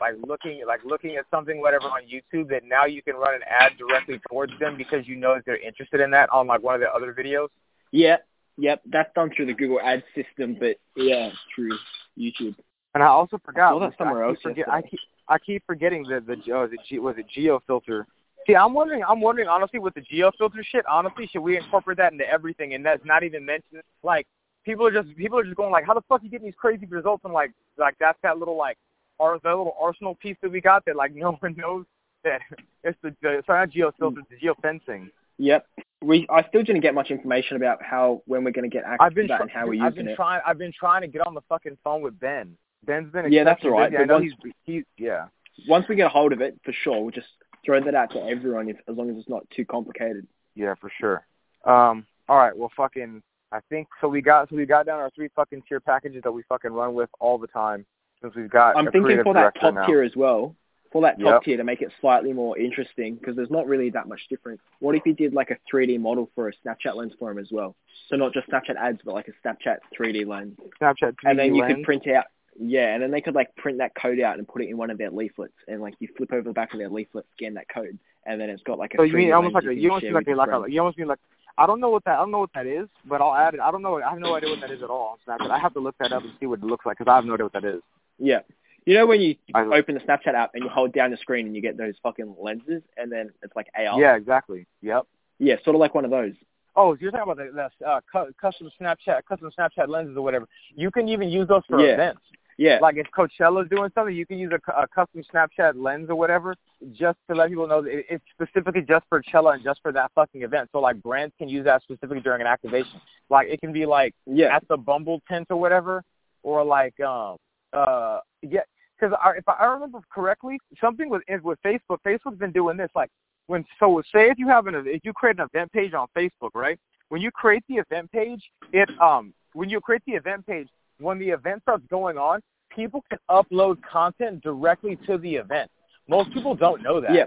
[0.00, 3.42] like looking like looking at something whatever on YouTube that now you can run an
[3.48, 6.74] ad directly towards them because you know that they're interested in that on like one
[6.74, 7.48] of the other videos.
[7.92, 8.16] Yeah,
[8.56, 11.78] yep, that's done through the Google Ad system, but yeah, through
[12.18, 12.56] YouTube.
[12.94, 13.72] And I also forgot.
[13.72, 16.66] saw that somewhere I else keep, forget, I keep I keep forgetting the the uh,
[16.66, 18.06] the G, was it geo filter.
[18.46, 19.02] See, I'm wondering.
[19.08, 20.84] I'm wondering honestly with the geo filter shit.
[20.86, 22.74] Honestly, should we incorporate that into everything?
[22.74, 23.82] And that's not even mentioned.
[24.02, 24.26] Like
[24.64, 26.86] people are just people are just going like, how the fuck you getting these crazy
[26.86, 27.24] results?
[27.24, 28.78] And like like that's that little like
[29.20, 31.84] ar- that little arsenal piece that we got that like no one knows
[32.24, 32.40] that
[32.82, 35.10] it's the, the sorry not geo filter, it's the geo fencing.
[35.38, 35.66] Yep.
[36.02, 38.98] We I still didn't get much information about how when we're going to get access
[39.00, 40.16] I've been to that try- and how we're I've using been it.
[40.16, 42.56] trying I've been trying to get on the fucking phone with Ben.
[42.86, 44.02] Ben's been Yeah, that's all right, busy.
[44.02, 45.26] I know once- he's he's yeah.
[45.68, 47.28] Once we get a hold of it, for sure, we'll just
[47.64, 50.26] throw that out to everyone if as long as it's not too complicated.
[50.56, 51.24] Yeah, for sure.
[51.64, 54.08] Um, all right, well, fucking, I think so.
[54.08, 56.94] We got so we got down our three fucking tier packages that we fucking run
[56.94, 57.86] with all the time
[58.20, 58.76] since we've got.
[58.76, 59.86] I'm thinking for that top now.
[59.86, 60.54] tier as well.
[60.92, 61.42] For that top Yep.
[61.42, 64.60] tier to make it slightly more interesting, because there's not really that much difference.
[64.78, 67.48] What if you did like a 3D model for a Snapchat lens for him as
[67.50, 67.74] well?
[68.08, 70.56] So not just Snapchat ads, but like a Snapchat 3D lens.
[70.80, 71.74] Snapchat 3D and then you lens.
[71.74, 72.26] could print out
[72.56, 74.88] yeah and then they could like print that code out and put it in one
[74.88, 77.68] of their leaflets and like you flip over the back of their leaflet scan that
[77.68, 79.90] code and then it's got like a So you 3D mean almost like a, you
[79.90, 81.18] almost mean like a, like a, you almost mean like
[81.56, 83.60] I don't know what that I don't know what that is, but I'll add it.
[83.60, 84.02] I don't know.
[84.02, 85.50] I have no idea what that is at all on Snapchat.
[85.50, 87.24] I have to look that up and see what it looks like because I have
[87.24, 87.80] no idea what that is.
[88.18, 88.40] yeah
[88.86, 91.46] you know when you I- open the snapchat app and you hold down the screen
[91.46, 94.66] and you get those fucking lenses and then it's like AR Yeah, exactly.
[94.82, 95.06] Yep.
[95.38, 96.32] yeah sort of like one of those
[96.76, 100.46] Oh, you're talking about the, the uh, cu- custom Snapchat, custom Snapchat lenses or whatever.
[100.74, 101.94] You can even use those for Yeah.
[101.94, 102.20] events.
[102.58, 106.16] yeah Like if Coachella's doing something, you can use a, a custom Snapchat lens or
[106.16, 106.54] whatever,
[106.92, 109.92] just to let people know that it, it's specifically just for Coachella and just for
[109.92, 110.68] that fucking event.
[110.72, 113.00] So like brands can use that specifically during an activation.
[113.30, 116.02] Like it can be like yeah at the Bumble tent or whatever,
[116.42, 117.36] or like um
[117.72, 118.60] uh yeah,
[118.98, 123.10] because if I remember correctly, something with with Facebook, Facebook's been doing this like
[123.46, 126.50] when so say if you have an if you create an event page on Facebook,
[126.54, 126.78] right?
[127.08, 128.42] When you create the event page,
[128.72, 130.68] it um when you create the event page,
[130.98, 132.40] when the event starts going on,
[132.74, 135.70] people can upload content directly to the event.
[136.08, 137.14] Most people don't know that.
[137.14, 137.26] yeah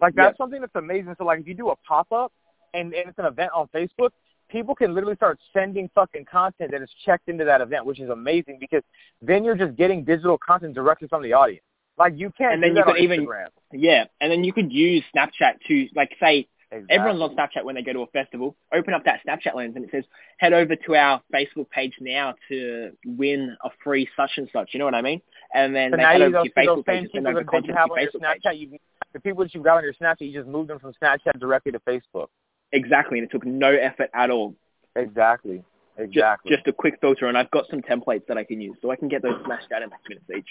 [0.00, 0.42] Like that's Yeah.
[0.44, 1.14] something that's amazing.
[1.18, 2.32] So like if you do a pop up
[2.74, 4.10] and, and it's an event on Facebook,
[4.48, 8.10] people can literally start sending fucking content that is checked into that event, which is
[8.10, 8.82] amazing because
[9.20, 11.64] then you're just getting digital content directly from the audience.
[11.98, 13.48] Like you can't And then you could even- Instagram.
[13.72, 16.96] yeah and then you could use snapchat to like say Exactly.
[16.96, 18.56] Everyone's on Snapchat when they go to a festival.
[18.74, 20.04] Open up that Snapchat lens and it says,
[20.38, 24.70] head over to our Facebook page now to win a free such and such.
[24.72, 25.20] You know what I mean?
[25.54, 27.40] And then So they now head over those, to your Facebook page and send people
[27.40, 28.42] over content you to have your on your page.
[28.42, 28.78] Snapchat, you,
[29.12, 31.72] the people that you've got on your Snapchat, you just move them from Snapchat directly
[31.72, 32.28] to Facebook.
[32.72, 33.18] Exactly.
[33.18, 34.54] And it took no effort at all.
[34.96, 35.62] Exactly.
[35.98, 36.52] Exactly.
[36.56, 37.26] Just, a quick filter.
[37.26, 38.78] And I've got some templates that I can use.
[38.80, 40.48] So I can get those smashed out in six minutes each.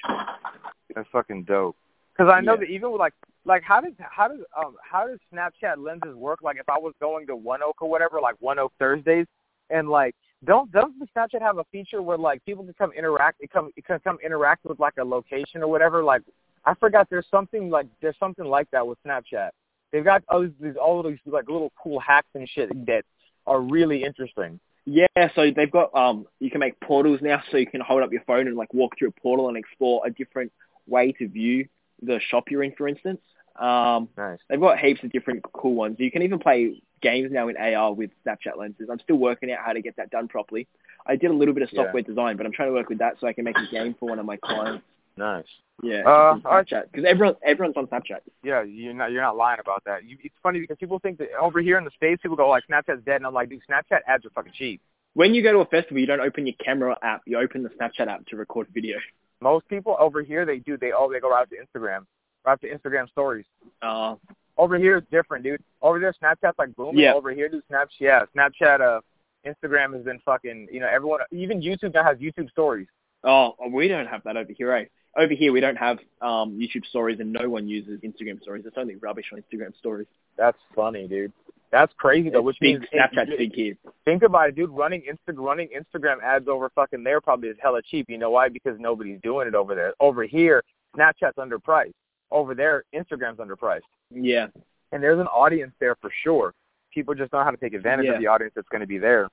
[0.94, 1.76] That's fucking dope.
[2.14, 2.60] Because I know Yeah.
[2.62, 3.14] that even with like
[3.46, 6.42] like how does how does um how does Snapchat lenses work?
[6.42, 9.26] Like if I was going to One Oak or whatever, like One Oak Thursdays,
[9.70, 13.52] and like don't doesn't Snapchat have a feature where like people can come interact it
[13.52, 16.04] come it can come interact with like a location or whatever?
[16.04, 16.22] Like
[16.66, 19.50] I forgot there's something like there's something like that with Snapchat.
[19.92, 23.04] They've got all these, these all these like little cool hacks and shit that
[23.48, 24.60] are really interesting.
[24.86, 28.12] Yeah, so they've got um you can make portals now so you can hold up
[28.12, 30.52] your phone and like walk through a portal and explore a different
[30.88, 31.68] way to view
[32.02, 33.20] the shop you're in for instance.
[33.60, 34.40] Um Nice.
[34.50, 35.98] they've got heaps of different cool ones.
[36.00, 38.88] You can even play games now in AR with Snapchat lenses.
[38.92, 40.68] I'm still working out how to get that done properly.
[41.06, 41.84] I did a little bit of Yeah.
[41.84, 43.96] software design, but I'm trying to work with that so I can make a game
[44.00, 44.86] for one of my clients.
[45.18, 45.46] Nice.
[45.84, 48.20] Yeah, Uh, Snapchat because everyone everyone's on Snapchat.
[48.44, 50.04] Yeah, you're not you're not lying about that.
[50.06, 52.64] You, it's funny because people think that over here in the states, people go like
[52.70, 54.80] Snapchat's dead, and I'm like, dude, Snapchat ads are fucking cheap.
[55.14, 57.24] When you go to a festival, you don't open your camera app.
[57.26, 59.00] You open the Snapchat app to record video.
[59.42, 60.78] Most people over here, they do.
[60.78, 62.06] They oh, they go right to Instagram,
[62.46, 63.46] right to Instagram stories.
[63.82, 64.16] Uh,
[64.58, 65.64] Over here, it's different, dude.
[65.82, 67.00] Over there, Snapchat's like booming.
[67.00, 67.14] Yeah.
[67.14, 69.02] Over here, dude, Snapchat, yeah, Snapchat, uh,
[69.46, 70.68] Instagram has been fucking.
[70.72, 72.88] You know, everyone, even YouTube now has YouTube stories.
[73.24, 74.72] oh, we don't have that over here.
[74.74, 74.86] Eh?
[75.18, 78.64] Over here, we don't have um, YouTube stories, and no one uses Instagram stories.
[78.66, 80.08] It's only rubbish on Instagram stories.
[80.38, 81.34] That's funny, dude.
[81.72, 82.42] That's crazy though.
[82.42, 83.76] Which means Snapchat's big here.
[84.06, 84.70] Think about it, dude.
[84.72, 88.08] Running Insta running Instagram ads over fucking there probably is hella cheap.
[88.10, 88.50] You know why?
[88.50, 89.94] Because nobody's doing it over there.
[90.00, 90.64] Over here,
[90.98, 91.94] Snapchat's underpriced.
[92.30, 93.82] Over there, Instagram's underpriced.
[94.10, 94.48] Yeah,
[94.92, 96.54] And there's an audience there for sure.
[96.94, 98.14] People just know how to take advantage Yeah.
[98.14, 99.30] of the audience that's going to be there.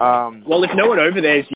[0.00, 1.46] Um, Well, if no one over there is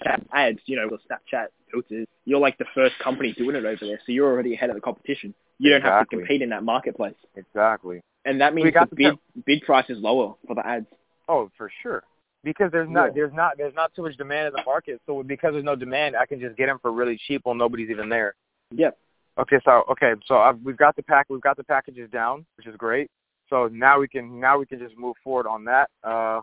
[0.00, 3.76] Snapchat ads, you know, or Snapchat filters, you're like the first company doing it over
[3.80, 5.34] there, so you're already ahead of the competition.
[5.58, 8.00] You don't have to compete in that marketplace, exactly.
[8.24, 10.86] and that We means got the the bid bid price is lower for the ads.
[11.28, 12.04] Oh, for sure.
[12.44, 13.12] Because there's not Yeah.
[13.14, 15.00] there's not there's not too much demand in the market.
[15.06, 17.90] So because there's no demand, I can just get them for really cheap while nobody's
[17.90, 18.34] even there.
[18.70, 18.96] Yep.
[19.38, 22.66] Okay, so okay, so I've, we've got the pack, we've got the packages down, which
[22.66, 23.10] is great.
[23.50, 25.90] So now we can now we can just move forward on that.
[26.04, 26.40] Uh,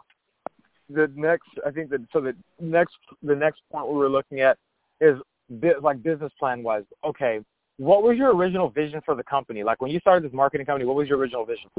[0.90, 4.58] the next, I think that so the next the next point we were looking at
[5.02, 5.18] is
[5.50, 6.84] bi- like business plan wise.
[7.04, 7.42] Okay,
[7.78, 9.64] what was your original vision for the company?
[9.64, 11.70] Like when you started this marketing company, what was your original vision?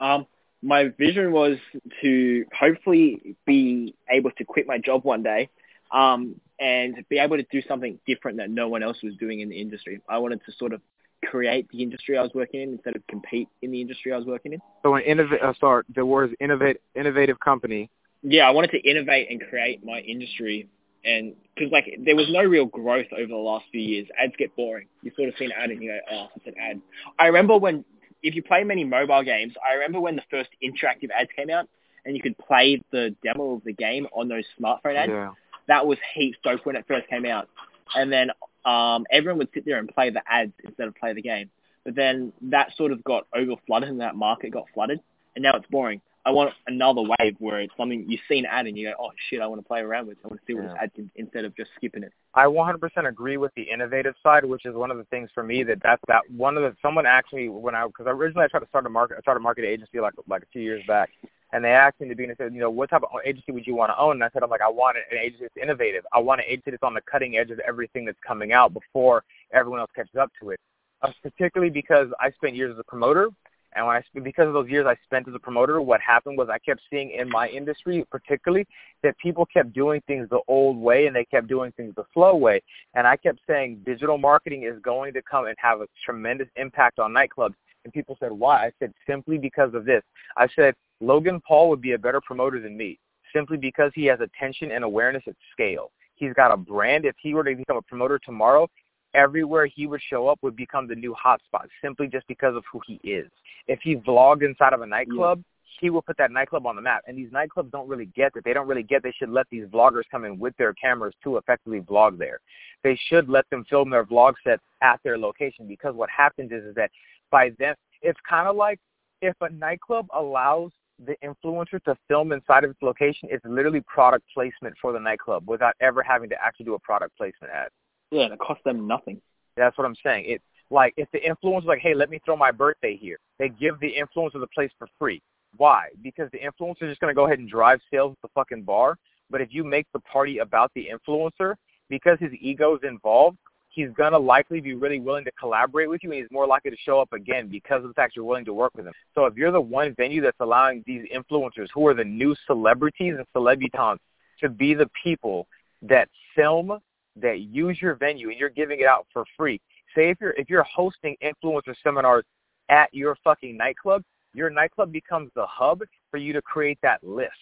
[0.00, 0.26] Um,
[0.62, 1.58] my vision was
[2.02, 5.50] to hopefully be able to quit my job one day,
[5.92, 9.48] um, and be able to do something different that no one else was doing in
[9.48, 10.00] the industry.
[10.08, 10.80] I wanted to sort of
[11.26, 14.26] create the industry I was working in instead of compete in the industry I was
[14.26, 14.60] working in.
[14.82, 17.90] So an innovate, uh, sorry, the word is innovate, innovative company.
[18.24, 20.68] Yeah, I wanted to innovate and create my industry
[21.04, 24.08] and because like there was no real growth over the last few years.
[24.20, 24.86] Ads get boring.
[25.02, 26.80] You sort of see an ad and you go, oh, it's an ad.
[27.18, 27.84] I remember when
[28.22, 31.68] if you play many mobile games, I remember when the first interactive ads came out
[32.04, 35.12] and you could play the demo of the game on those smartphone ads.
[35.12, 35.30] Yeah.
[35.68, 37.48] That was heaps dope when it first came out.
[37.94, 38.30] And then
[38.64, 41.50] um, everyone would sit there and play the ads instead of play the game.
[41.84, 45.00] But then that sort of got over flooded and that market got flooded
[45.36, 46.00] and now it's boring.
[46.26, 49.10] I want another wave where it's something you see an ad and you go, oh
[49.28, 50.16] shit, I want to play around with.
[50.18, 50.20] It.
[50.24, 50.68] I want to see what Yeah.
[50.68, 52.12] this ad can instead of just skipping it.
[52.32, 55.62] I 100% agree with the innovative side, which is one of the things for me
[55.64, 58.60] that that's that one of the someone asked me when I because originally I tried
[58.60, 61.10] to start a market I started a market agency like like a few years back,
[61.52, 63.66] and they asked me to be and said you know what type of agency would
[63.66, 64.12] you want to own?
[64.12, 66.04] And I said I'm like I want an agency that's innovative.
[66.12, 69.24] I want an agency that's on the cutting edge of everything that's coming out before
[69.52, 70.60] everyone else catches up to it.
[71.02, 73.28] Uh, particularly because I spent years as a promoter,
[73.74, 76.48] and when I because of those years I spent as a promoter, what happened was
[76.50, 78.66] I kept seeing in my industry, particularly,
[79.02, 82.36] that people kept doing things the old way and they kept doing things the slow
[82.36, 82.62] way.
[82.94, 86.98] And I kept saying digital marketing is going to come and have a tremendous impact
[86.98, 87.54] on nightclubs.
[87.84, 88.66] And people said, why?
[88.66, 90.02] I said, simply because of this.
[90.36, 92.98] I said, Logan Paul would be a better promoter than me
[93.34, 95.90] simply because he has attention and awareness at scale.
[96.14, 97.04] He's got a brand.
[97.04, 98.68] If he were to become a promoter tomorrow,
[99.14, 102.80] everywhere he would show up would become the new hotspot simply just because of who
[102.86, 103.30] he is.
[103.66, 105.42] If he vlogged inside of a nightclub,
[105.80, 107.02] he will put that nightclub on the map.
[107.06, 108.44] And these nightclubs don't really get that.
[108.44, 111.36] They don't really get they should let these vloggers come in with their cameras to
[111.36, 112.40] effectively vlog there.
[112.82, 116.64] They should let them film their vlog sets at their location because what happens is,
[116.64, 116.90] is that
[117.30, 118.78] by then it's kind of like
[119.22, 120.70] if a nightclub allows
[121.04, 125.48] the influencer to film inside of its location, it's literally product placement for the nightclub
[125.48, 127.68] without ever having to actually do a product placement ad.
[128.14, 129.20] Yeah, and it costs them nothing.
[129.56, 130.26] That's what I'm saying.
[130.28, 133.80] It like if the influencer's like, hey, let me throw my birthday here, they give
[133.80, 135.20] the influencer the place for free.
[135.56, 135.88] Why?
[136.00, 138.96] Because the influencer is just gonna go ahead and drive sales at the fucking bar.
[139.30, 141.56] But if you make the party about the influencer,
[141.88, 143.36] because his ego's involved,
[143.70, 146.76] he's gonna likely be really willing to collaborate with you, and he's more likely to
[146.84, 148.94] show up again because of the fact you're willing to work with him.
[149.16, 153.14] So if you're the one venue that's allowing these influencers, who are the new celebrities
[153.16, 153.98] and celebutants,
[154.40, 155.48] to be the people
[155.82, 156.78] that film,
[157.20, 159.60] that use your venue, and you're giving it out for free.
[159.94, 162.24] Say if you're if you're hosting influencer seminars
[162.68, 167.32] at your fucking nightclub, your nightclub becomes the hub for you to create that list.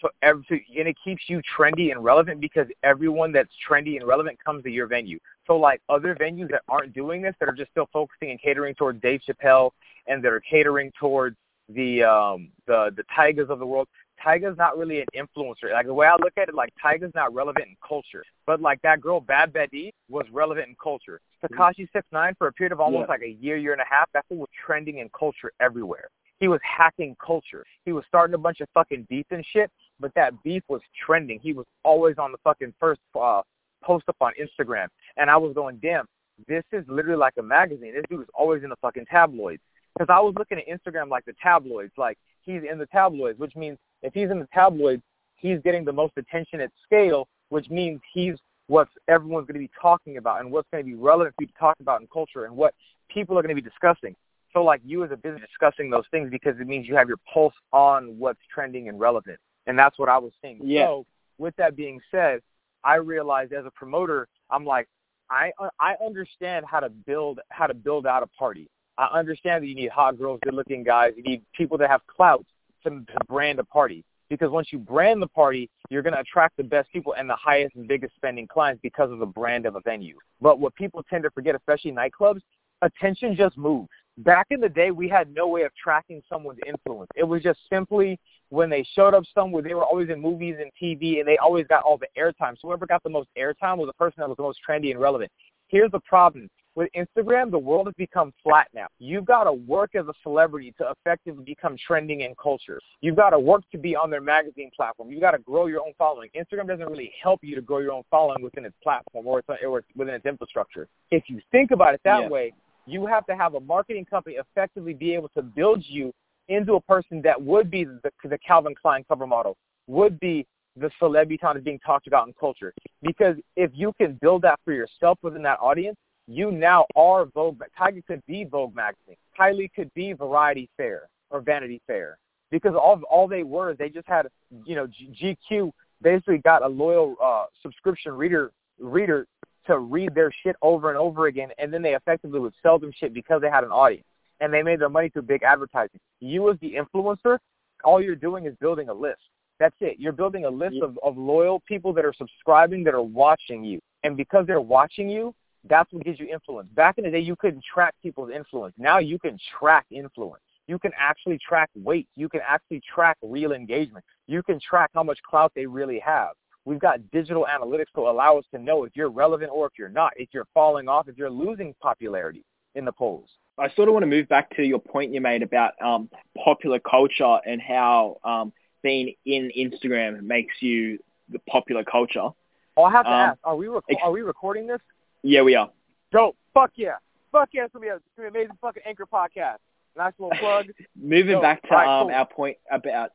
[0.00, 4.42] So, every, and it keeps you trendy and relevant because everyone that's trendy and relevant
[4.42, 5.18] comes to your venue.
[5.46, 8.74] So like other venues that aren't doing this, that are just still focusing and catering
[8.74, 9.72] towards Dave Chappelle
[10.06, 11.36] and that are catering towards
[11.68, 13.88] the um the the Tygas of the world.
[14.24, 15.72] Tyga's not really an influencer.
[15.72, 18.80] Like the way I look at it, like Tyga's not relevant in culture, but like
[18.82, 21.20] that girl Bad Betty was relevant in culture.
[21.42, 23.12] Tekashi Six Nine for a period of almost Yeah.
[23.14, 26.08] like a year, year and a half, that fool was trending in culture everywhere.
[26.38, 27.64] He was hacking culture.
[27.84, 31.38] He was starting a bunch of fucking beef and shit, but that beef was trending.
[31.40, 33.42] He was always on the fucking first uh,
[33.82, 36.06] post up on Instagram, and I was going, damn,
[36.48, 37.92] this is literally like a magazine.
[37.94, 39.62] This dude is always in the fucking tabloids.
[39.94, 43.54] Because I was looking at Instagram like the tabloids, like he's in the tabloids, which
[43.56, 45.02] means if he's in the tabloids,
[45.36, 48.34] he's getting the most attention at scale, which means he's
[48.66, 51.48] what everyone's going to be talking about and what's going to be relevant for you
[51.48, 52.74] to talk about in culture and what
[53.08, 54.14] people are going to be discussing.
[54.52, 57.18] So like you as a business discussing those things because it means you have your
[57.32, 59.38] pulse on what's trending and relevant.
[59.66, 60.60] And that's what I was saying.
[60.62, 60.86] Yeah.
[60.86, 61.06] So
[61.38, 62.40] with that being said,
[62.84, 64.88] I realized as a promoter, I'm like,
[65.30, 68.68] I I understand how to build how to build out a party.
[68.98, 72.00] I understand that you need hot girls, good looking guys, you need people that have
[72.06, 72.44] clout
[72.84, 74.04] to, to brand a party.
[74.28, 77.36] Because once you brand the party, you're going to attract the best people and the
[77.36, 80.16] highest and biggest spending clients because of the brand of a venue.
[80.40, 82.40] But what people tend to forget, especially nightclubs,
[82.82, 83.88] attention just moves.
[84.18, 87.10] Back in the day, we had no way of tracking someone's influence.
[87.16, 88.18] It was just simply
[88.50, 91.66] when they showed up somewhere, they were always in movies and TV, and they always
[91.68, 92.54] got all the airtime.
[92.60, 95.00] So whoever got the most airtime was the person that was the most trendy and
[95.00, 95.30] relevant.
[95.68, 96.48] Here's the problem.
[96.76, 98.86] With Instagram, the world has become flat now.
[99.00, 102.78] You've got to work as a celebrity to effectively become trending in culture.
[103.00, 105.10] You've got to work to be on their magazine platform.
[105.10, 106.30] You've got to grow your own following.
[106.36, 109.48] Instagram doesn't really help you to grow your own following within its platform or, its,
[109.66, 110.86] or within its infrastructure.
[111.10, 112.28] If you think about it that Yeah.
[112.28, 112.52] way,
[112.86, 116.12] you have to have a marketing company effectively be able to build you
[116.48, 119.56] into a person that would be the, the Calvin Klein cover model,
[119.88, 122.72] would be the celebutant that's being talked about in culture.
[123.02, 125.96] Because if you can build that for yourself within that audience,
[126.30, 127.60] you now are Vogue.
[127.78, 129.16] Tyga could be Vogue magazine.
[129.38, 132.18] Kylie could be Variety Fair or Vanity Fair.
[132.50, 134.26] Because all all they were, they just had,
[134.64, 134.86] you know,
[135.20, 139.26] GQ basically got a loyal uh, subscription reader reader
[139.66, 142.90] to read their shit over and over again, and then they effectively would sell them
[142.96, 144.06] shit because they had an audience,
[144.40, 146.00] and they made their money through big advertising.
[146.20, 147.38] You as the influencer,
[147.84, 149.20] all you're doing is building a list.
[149.58, 149.96] That's it.
[150.00, 150.84] You're building a list Yeah.
[150.84, 153.78] of, of loyal people that are subscribing that are watching you.
[154.02, 155.34] And because they're watching you,
[155.68, 156.68] that's what gives you influence.
[156.74, 158.74] Back in the day, you couldn't track people's influence.
[158.78, 160.42] Now you can track influence.
[160.66, 162.08] You can actually track weight.
[162.16, 164.04] You can actually track real engagement.
[164.26, 166.30] You can track how much clout they really have.
[166.64, 169.88] We've got digital analytics to allow us to know if you're relevant or if you're
[169.88, 172.44] not, if you're falling off, if you're losing popularity
[172.74, 173.28] in the polls.
[173.58, 176.08] I sort of want to move back to your point you made about um,
[176.44, 180.98] popular culture and how um, being in Instagram makes you
[181.30, 182.28] the popular culture.
[182.76, 184.80] Oh, I have to Um, ask, are we rec- are we recording this?
[185.22, 185.70] Yeah, we are.
[186.12, 186.36] Dope.
[186.54, 186.96] Fuck yeah.
[187.32, 187.64] Fuck yeah.
[187.64, 189.58] It's gonna be a, it's gonna be an amazing fucking anchor podcast.
[189.96, 190.66] Nice little plug.
[191.00, 192.16] Moving back to alright, um, cool.
[192.16, 193.10] our point about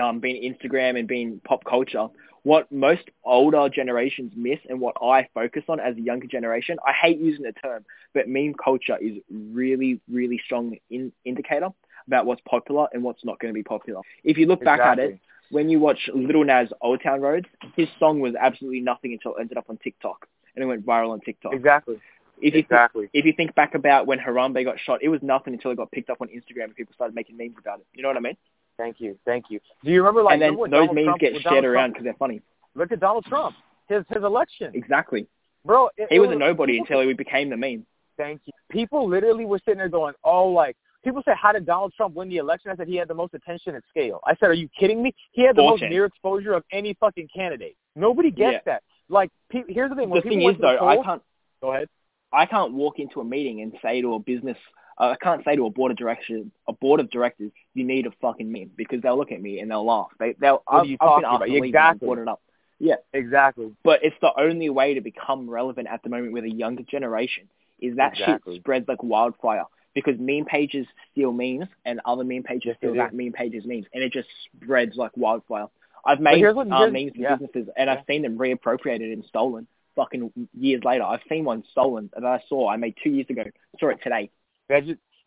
[0.00, 2.08] um, being Instagram and being pop culture,
[2.42, 6.92] what most older generations miss and what I focus on as a younger generation, I
[6.92, 11.70] hate using the term, but meme culture is really, really strong in, indicator
[12.06, 14.00] about what's popular and what's not going to be popular.
[14.22, 15.18] If you look back at it,
[15.50, 19.40] when you watch Lil Nas Old Town Roads, his song was absolutely nothing until it
[19.40, 21.52] ended up on TikTok and it went viral on TikTok.
[21.54, 22.00] Exactly.
[22.40, 23.08] If you exactly.
[23.12, 25.90] if you think back about when Harambe got shot, it was nothing until it got
[25.90, 27.86] picked up on Instagram and people started making memes about it.
[27.94, 28.36] You know what I mean?
[28.76, 29.18] Thank you.
[29.24, 29.58] Thank you.
[29.84, 32.04] Do you remember like and then those Donald memes Trump, get shared Donald around because
[32.04, 32.42] they're funny.
[32.74, 33.56] Look at Donald Trump.
[33.88, 34.72] His his election.
[34.74, 35.26] Exactly.
[35.64, 37.86] Bro, it, He it was a nobody until he became the meme.
[38.16, 38.52] Thank you.
[38.70, 42.28] People literally were sitting there going, "Oh, like." People say, "How did Donald Trump win
[42.28, 44.68] the election?" I said, "He had the most attention at scale." I said, "Are you
[44.78, 45.14] kidding me?
[45.32, 47.76] He had the most mere exposure of any fucking candidate.
[47.94, 48.60] Nobody gets Yeah.
[48.64, 48.82] that.
[49.08, 51.22] Like, pe- here's the thing: when The thing is though, I can't
[51.60, 51.88] Go ahead.
[52.32, 54.58] I can't walk into a meeting and say to a business,
[54.98, 58.06] uh, I can't say to a board of directors, a board of directors, you need
[58.06, 60.08] a fucking meme because they'll look at me and they'll laugh.
[60.18, 60.62] They, they'll.
[60.66, 61.46] What are I've, you I've talking been asked about?
[61.46, 62.06] to Exactly.
[62.06, 62.42] Brought it up.
[62.78, 63.72] Yeah, exactly.
[63.82, 67.48] But it's the only way to become relevant at the moment with a younger generation.
[67.80, 68.54] Is that Exactly.
[68.54, 69.64] shit spreads like wildfire
[69.94, 74.02] because meme pages steal memes and other meme pages steal that meme pages memes and
[74.02, 74.28] it just
[74.62, 75.66] spreads like wildfire.
[76.06, 77.36] I've made what- here's- um, memes for yeah.
[77.36, 77.90] businesses and.
[77.90, 79.66] I've seen them reappropriated and stolen
[79.96, 81.04] fucking years later.
[81.04, 83.44] I've seen one stolen that I saw I made two years ago.
[83.80, 84.30] Saw it today.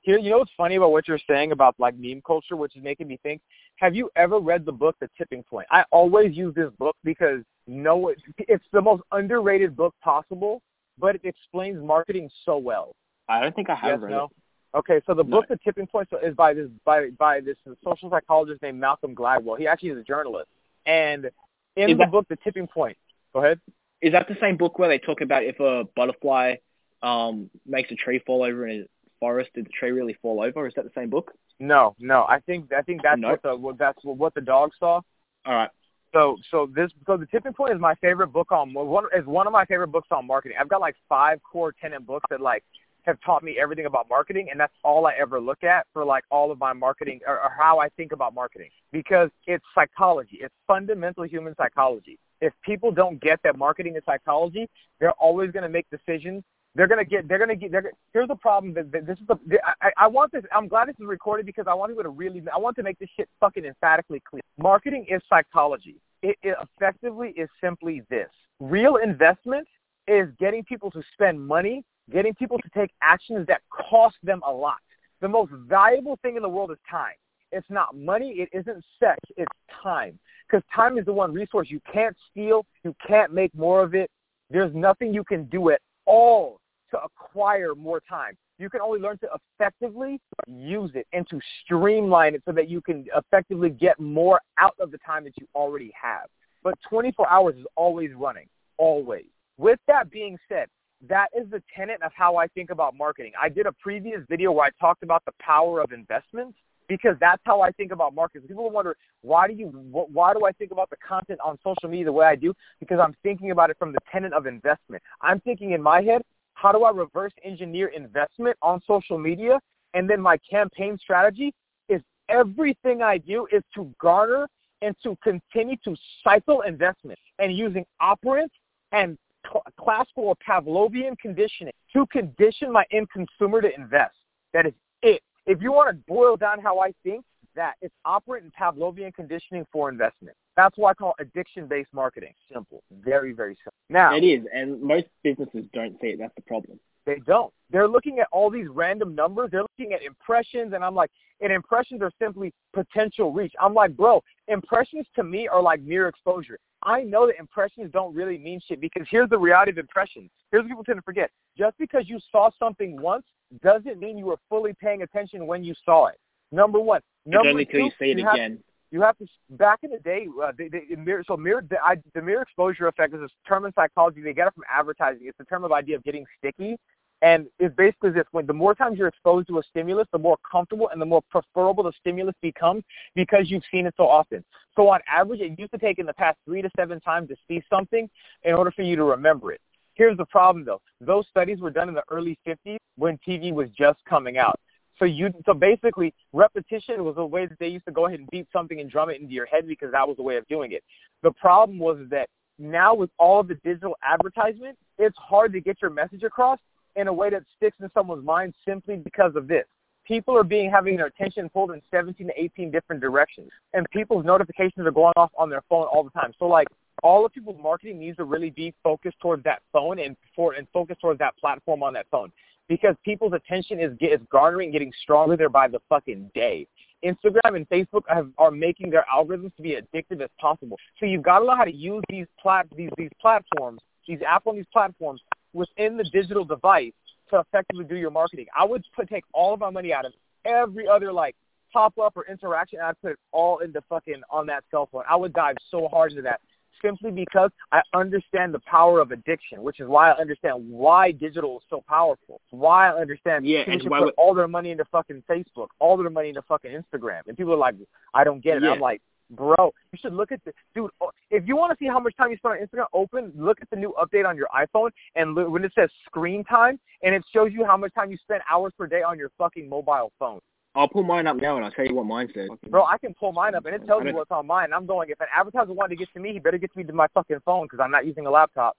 [0.01, 2.83] Here, you know what's funny about what you're saying about like meme culture, which is
[2.83, 3.41] making me think.
[3.77, 5.67] Have you ever read the book The Tipping Point?
[5.69, 10.61] I always use this book because no, it's the most underrated book possible,
[10.97, 12.95] but it explains marketing so well.
[13.27, 14.25] I don't think I have yes, read no.
[14.25, 14.31] it.
[14.77, 15.29] Okay, so the No.
[15.41, 19.57] book The Tipping Point is by this by by this social psychologist named Malcolm Gladwell.
[19.57, 20.49] He actually is a journalist,
[20.85, 21.29] and
[21.75, 22.97] in Is the that- book The Tipping Point.
[23.33, 23.59] Go ahead.
[24.01, 26.55] Is that the same book where they talk about if a butterfly
[27.01, 28.85] um makes a tree fall over in a
[29.19, 30.67] forest, did the tree really fall over?
[30.67, 31.33] Is that the same book?
[31.59, 33.29] No, no, I think I think that's No.
[33.31, 35.01] what the what that's what the dog saw.
[35.45, 35.69] All right.
[36.13, 39.45] So so this so the tipping point is my favorite book on one is one
[39.47, 40.57] of my favorite books on marketing.
[40.59, 42.63] I've got like five core tenant books that like
[43.09, 46.23] have taught me everything about marketing, and that's all I ever look at for like
[46.31, 50.39] all of my marketing or, or how I think about marketing because it's psychology.
[50.41, 52.17] It's fundamental human psychology.
[52.41, 54.69] If people don't get that marketing is psychology,
[54.99, 56.43] they're always going to make decisions.
[56.75, 57.27] They're gonna get.
[57.27, 57.71] They're gonna get.
[57.71, 58.75] They're, here's the problem.
[58.75, 59.39] That, that this is the.
[59.81, 60.43] I, I want this.
[60.55, 62.43] I'm glad this is recorded because I want people to really.
[62.53, 64.43] I want to make this shit fucking emphatically clear.
[64.59, 65.95] Marketing is psychology.
[66.21, 68.29] It, it effectively is simply this.
[68.59, 69.67] Real investment
[70.07, 74.51] is getting people to spend money, getting people to take actions that cost them a
[74.51, 74.77] lot.
[75.21, 77.15] The most valuable thing in the world is time.
[77.51, 78.31] It's not money.
[78.37, 79.19] It isn't sex.
[79.37, 79.51] It's
[79.83, 80.19] time.
[80.47, 82.65] Because time is the one resource you can't steal.
[82.83, 84.09] You can't make more of it.
[84.49, 86.59] There's nothing you can do at all
[86.91, 88.35] to acquire more time.
[88.57, 92.81] You can only learn to effectively use it and to streamline it so that you
[92.81, 96.27] can effectively get more out of the time that you already have.
[96.63, 99.25] But 24 hours is always running, always.
[99.57, 100.67] With that being said,
[101.07, 103.31] that is the tenet of how I think about marketing.
[103.41, 106.57] I did a previous video where I talked about the power of investments
[106.87, 108.47] because that's how I think about marketing.
[108.47, 112.05] People wonder why do you why do I think about the content on social media
[112.05, 112.53] the way I do?
[112.79, 115.01] Because I'm thinking about it from the tenet of investment.
[115.21, 116.21] I'm thinking in my head,
[116.55, 119.59] how do I reverse engineer investment on social media?
[119.93, 121.53] And then my campaign strategy
[121.87, 124.47] is everything I do is to garner
[124.81, 128.51] and to continue to cycle investment and using operant
[128.91, 129.17] and
[129.51, 134.15] cl- classical or Pavlovian conditioning to condition my end consumer to invest.
[134.53, 135.21] That is it.
[135.45, 137.23] If you want to boil down how I think,
[137.55, 140.35] that it's operant and Pavlovian conditioning for investment.
[140.55, 142.83] That's why I call addiction-based marketing simple.
[143.03, 143.73] Very, very simple.
[143.89, 146.19] Now, It is, and most businesses don't see it.
[146.19, 146.79] That's the problem.
[147.05, 147.51] they don't.
[147.71, 149.49] They're looking at all these random numbers.
[149.51, 151.09] They're looking at impressions, and I'm like,
[151.41, 153.53] and impressions are simply potential reach.
[153.59, 156.59] I'm like, bro, impressions to me are like mere exposure.
[156.83, 160.29] I know that impressions don't really mean shit because here's the reality of impressions.
[160.51, 161.29] Here's what people tend to forget.
[161.57, 163.25] Just because you saw something once
[163.61, 166.19] doesn't mean you were fully paying attention when you saw it.
[166.51, 167.01] Number one.
[167.25, 168.59] Number two, you see it have- again.
[168.91, 170.27] You have to back in the day.
[170.43, 173.65] Uh, the, the, mirror, so mirror the, I, the mere exposure effect is a term
[173.65, 174.23] in psychology.
[174.23, 175.27] They get it from advertising.
[175.27, 176.75] It's a term of idea of getting sticky,
[177.21, 180.37] and it's basically this: when the more times you're exposed to a stimulus, the more
[180.49, 182.83] comfortable and the more preferable the stimulus becomes
[183.15, 184.43] because you've seen it so often.
[184.75, 187.35] So on average, it used to take in the past three to seven times to
[187.47, 188.09] see something
[188.43, 189.59] in order for you to remember it.
[189.95, 190.81] Here's the problem though.
[191.01, 194.57] Those studies were done in the early 50s when TV was just coming out.
[194.97, 198.29] So you so basically repetition was a way that they used to go ahead and
[198.29, 200.71] beat something and drum it into your head because that was the way of doing
[200.71, 200.83] it.
[201.23, 205.81] The problem was that now with all of the digital advertisement, it's hard to get
[205.81, 206.59] your message across
[206.99, 209.65] in a way that sticks in someone's mind simply because of this.
[210.05, 214.25] People are being having their attention pulled in 17 to 18 different directions, and people's
[214.25, 216.31] notifications are going off on their phone all the time.
[216.39, 216.67] So like
[217.03, 220.67] all of people's marketing needs to really be focused towards that phone and for and
[220.73, 222.31] focused towards that platform on that phone
[222.67, 226.67] because people's attention is is garnering getting stronger there by the fucking day.
[227.03, 230.77] Instagram and Facebook have, are making their algorithms to be addictive as possible.
[230.99, 234.47] So you've got to know how to use these plat these these platforms, these apps
[234.47, 235.21] on these platforms
[235.53, 236.93] within the digital device
[237.29, 238.47] to effectively do your marketing.
[238.57, 240.13] I would put take all of my money out of
[240.45, 241.35] every other like
[241.71, 242.79] pop up or interaction.
[242.83, 245.03] I'd put it all into fucking on that cell phone.
[245.09, 246.41] I would dive so hard into that
[246.81, 251.57] simply because I understand the power of addiction, which is why I understand why digital
[251.57, 252.39] is so powerful.
[252.51, 255.67] Why I understand yeah, people and why put would- all their money into fucking Facebook,
[255.79, 257.75] all their money into fucking Instagram, and people are like,
[258.13, 258.63] I don't get it.
[258.63, 258.71] Yeah.
[258.71, 259.01] I'm like,
[259.31, 260.91] bro, you should look at the dude.
[261.01, 263.59] oh, If you want to see how much time you spend on Instagram, open look
[263.61, 267.13] at the new update on your iPhone, and look, when it says screen time, and
[267.15, 270.11] it shows you how much time you spend hours per day on your fucking mobile
[270.19, 270.39] phone.
[270.75, 272.47] I'll pull mine up now and I'll tell you what mine says.
[272.69, 274.71] Bro, I can pull mine up and it tells me what's on mine.
[274.71, 276.83] I'm going, if an advertiser wanted to get to me, he better get to me
[276.85, 278.77] to my fucking phone because I'm not using a laptop.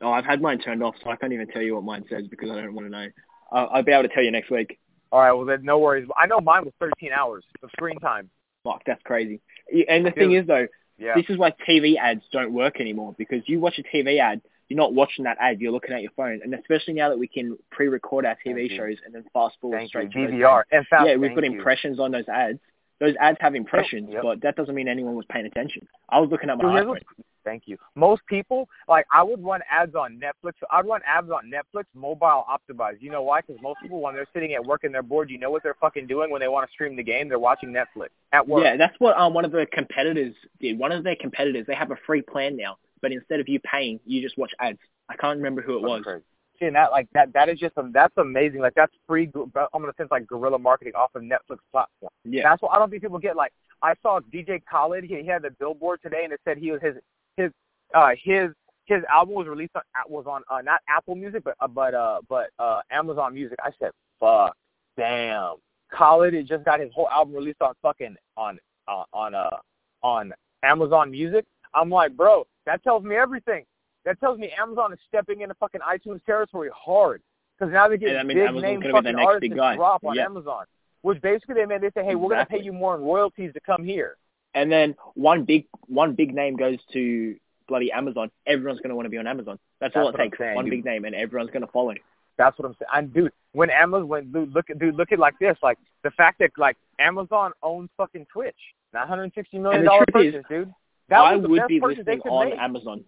[0.00, 2.26] Oh, I've had mine turned off, so I can't even tell you what mine says
[2.28, 3.06] because I don't want to know.
[3.50, 4.78] I'll, I'll be able to tell you next week.
[5.10, 6.08] All right, well, then no worries.
[6.16, 8.30] I know mine was 13 hours of screen time.
[8.64, 9.40] Fuck, that's crazy.
[9.88, 10.66] And the thing is, though,
[10.98, 11.14] Yeah.
[11.16, 14.76] this is why TV ads don't work anymore because you watch a TV ad, you're
[14.78, 16.40] not watching that ad, you're looking at your phone.
[16.42, 18.76] And especially now that we can pre-record our TV Thank you.
[18.78, 19.88] shows and then fast forward Thank you.
[19.88, 20.60] straight to those DVR.
[20.60, 20.68] ads.
[20.72, 21.58] In fact, yeah, we've thank got you.
[21.58, 22.58] impressions on those ads.
[23.00, 24.22] Those ads have impressions, Yep.
[24.22, 25.86] but that doesn't mean anyone was paying attention.
[26.08, 27.00] I was looking at my iPhone.
[27.44, 27.76] Thank you.
[27.94, 30.54] Most people, like, I would run ads on Netflix.
[30.70, 33.02] I'd run ads on Netflix, mobile optimized.
[33.02, 33.42] You know why?
[33.42, 35.76] Because most people, when they're sitting at work and they're bored, you know what they're
[35.78, 37.28] fucking doing when they want to stream the game?
[37.28, 38.64] They're watching Netflix at work.
[38.64, 40.78] Yeah, that's what um, one of the competitors did.
[40.78, 44.00] One of their competitors, they have a free plan now, but instead of you paying,
[44.06, 44.78] you just watch ads.
[45.10, 46.02] I can't remember who it Fucking was.
[46.02, 46.24] crazy.
[46.58, 48.60] Seeing that, like that, that is just that's amazing.
[48.60, 49.30] Like that's free.
[49.34, 52.10] I'm gonna sense like guerrilla marketing off of Netflix platform.
[52.24, 52.42] Yeah.
[52.44, 53.36] That's what I don't think people get.
[53.36, 53.52] Like
[53.82, 55.04] I saw DJ Khaled.
[55.04, 56.94] He, he had the billboard today, and it said he was his
[57.36, 57.50] his
[57.94, 58.50] uh his
[58.86, 62.20] his album was released on was on uh, not Apple Music, but uh, but uh
[62.28, 63.58] but uh Amazon Music.
[63.62, 63.90] I said,
[64.20, 64.56] fuck,
[64.96, 65.56] damn.
[65.92, 69.56] Khaled had just got his whole album released on fucking on uh, on uh
[70.02, 70.32] on
[70.62, 71.44] Amazon Music.
[71.74, 73.64] I'm like, bro, that tells me everything.
[74.04, 77.22] That tells me Amazon is stepping into fucking iTunes territory hard
[77.58, 79.56] because now they're getting Yeah, that big Amazon's name gonna be the fucking next artists
[79.56, 80.24] to drop on Yeah.
[80.24, 80.64] Amazon.
[81.02, 83.60] Which basically they mean they say, hey, we're gonna pay you more in royalties to
[83.60, 84.16] come here.
[84.54, 87.36] And then one big one big name goes to
[87.66, 88.30] bloody Amazon.
[88.46, 89.58] Everyone's going to want to be on Amazon.
[89.80, 90.38] That's, all it what I'm takes.
[90.38, 90.70] saying, one dude.
[90.72, 91.94] big name, and everyone's going to follow.
[92.36, 92.88] That's what I'm saying.
[92.92, 96.10] And dude, when Amazon, when dude, look at dude, look at like this, like the
[96.12, 98.54] fact that like Amazon owns fucking Twitch,
[98.92, 100.72] nine hundred sixty million And the truth is, dude.
[101.08, 102.58] That I was the would best be purchase they listing on make.
[102.58, 103.04] Amazon.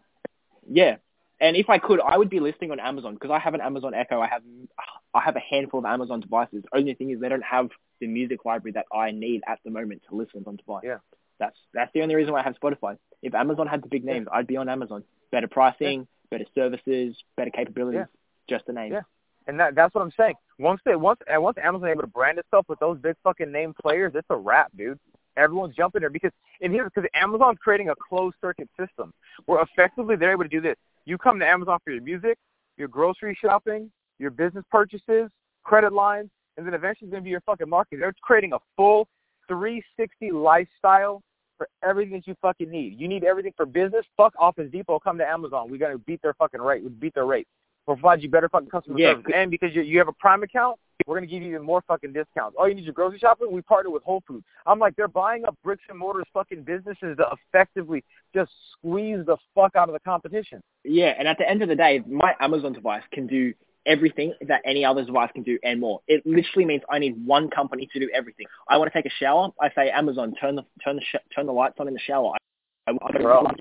[0.69, 0.97] Yeah,
[1.41, 3.95] and if I could, I would be listing on Amazon because I have an Amazon
[3.95, 4.21] Echo.
[4.21, 4.43] I have
[5.15, 6.65] I have a handful of Amazon devices.
[6.75, 7.69] Only thing is they don't have
[8.01, 10.83] the music library that I need at the moment to listen on device.
[10.85, 10.99] Yeah.
[11.39, 12.97] That's that's the only reason why I have Spotify.
[13.23, 15.05] If Amazon had the big names, I'd be on Amazon.
[15.31, 18.07] Better pricing, better services, better capabilities.
[18.49, 18.57] Yeah.
[18.57, 18.93] Just a name.
[18.93, 19.03] Yeah.
[19.47, 20.35] And that, that's what I'm saying.
[20.59, 23.75] Once they once and once Amazon able to brand itself with those big fucking name
[23.81, 24.99] players, it's a wrap, dude.
[25.37, 29.13] Everyone's jumping there because and here's because Amazon's creating a closed circuit system
[29.47, 30.77] where effectively they're able to do this.
[31.05, 32.39] You come to Amazon for your music,
[32.77, 35.31] your grocery shopping, your business purchases,
[35.65, 37.99] credit lines, and then eventually it's gonna be your fucking market.
[38.01, 39.09] They're creating a full
[39.49, 41.23] 360 lifestyle
[41.59, 42.99] for everything that you fucking need.
[42.99, 44.05] You need everything for business.
[44.17, 44.99] Fuck Office Depot.
[44.99, 45.71] Come to Amazon.
[45.71, 46.83] We're gonna beat their fucking rate.
[46.83, 47.49] We beat their rate.
[47.87, 49.15] Provide you better fucking customer Yeah.
[49.15, 49.33] service.
[49.35, 52.13] And because you you have a Prime account, we're gonna give you even more fucking
[52.13, 52.57] discounts.
[52.59, 53.53] Oh, you need your grocery shopping?
[53.53, 54.45] We partner with Whole Foods.
[54.67, 58.03] I'm like, they're buying up bricks and mortars fucking businesses to effectively
[58.35, 60.61] just squeeze the fuck out of the competition.
[60.85, 63.55] Yeah, and at the end of the day, my Amazon device can do
[63.87, 66.01] everything that any other device can do and more.
[66.09, 68.47] It literally means I need one company to do everything.
[68.69, 69.51] I want to take a shower.
[69.61, 72.33] I say Amazon, turn the turn the sh- turn the lights on in the shower.
[72.89, 73.53] I, I, I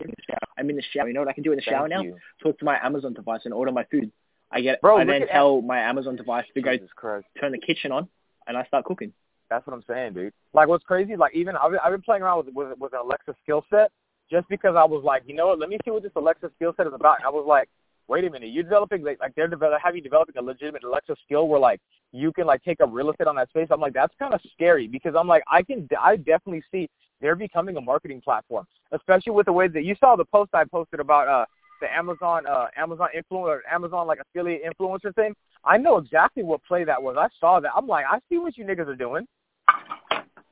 [0.55, 0.69] Bro.
[0.69, 1.03] in the shower.
[1.03, 1.07] I'm in the shower.
[1.07, 2.01] You know what I can do in the shower Thank now?
[2.03, 2.17] you.
[2.41, 4.11] Talk to my Amazon device and order my food.
[4.51, 6.77] I get Bro, look then tell my Amazon device to go
[7.39, 8.07] turn the kitchen on,
[8.47, 9.11] and I start cooking.
[9.49, 10.33] That's what I'm saying, dude.
[10.53, 11.15] Like, what's crazy?
[11.15, 13.91] Like, even I've been, I've been playing around with with, with an Alexa skill set
[14.29, 15.59] just because I was like, you know what?
[15.59, 17.17] Let me see what this Alexa skill set is about.
[17.19, 17.69] And I was like,
[18.07, 21.15] wait a minute, you're developing like, like they're developing, have you developing a legitimate Alexa
[21.25, 21.81] skill where like
[22.11, 23.67] you can like take up real estate on that space?
[23.71, 26.89] I'm like, that's kind of scary because I'm like, I can, I definitely see
[27.21, 30.65] they're becoming a marketing platform, especially with the way that you saw the post I
[30.65, 31.45] posted about uh
[31.81, 35.33] the Amazon uh Amazon influencer Amazon like affiliate influencer thing.
[35.63, 37.15] I know exactly what play that was.
[37.17, 37.71] I saw that.
[37.75, 39.25] I'm like, I see what you niggas are doing.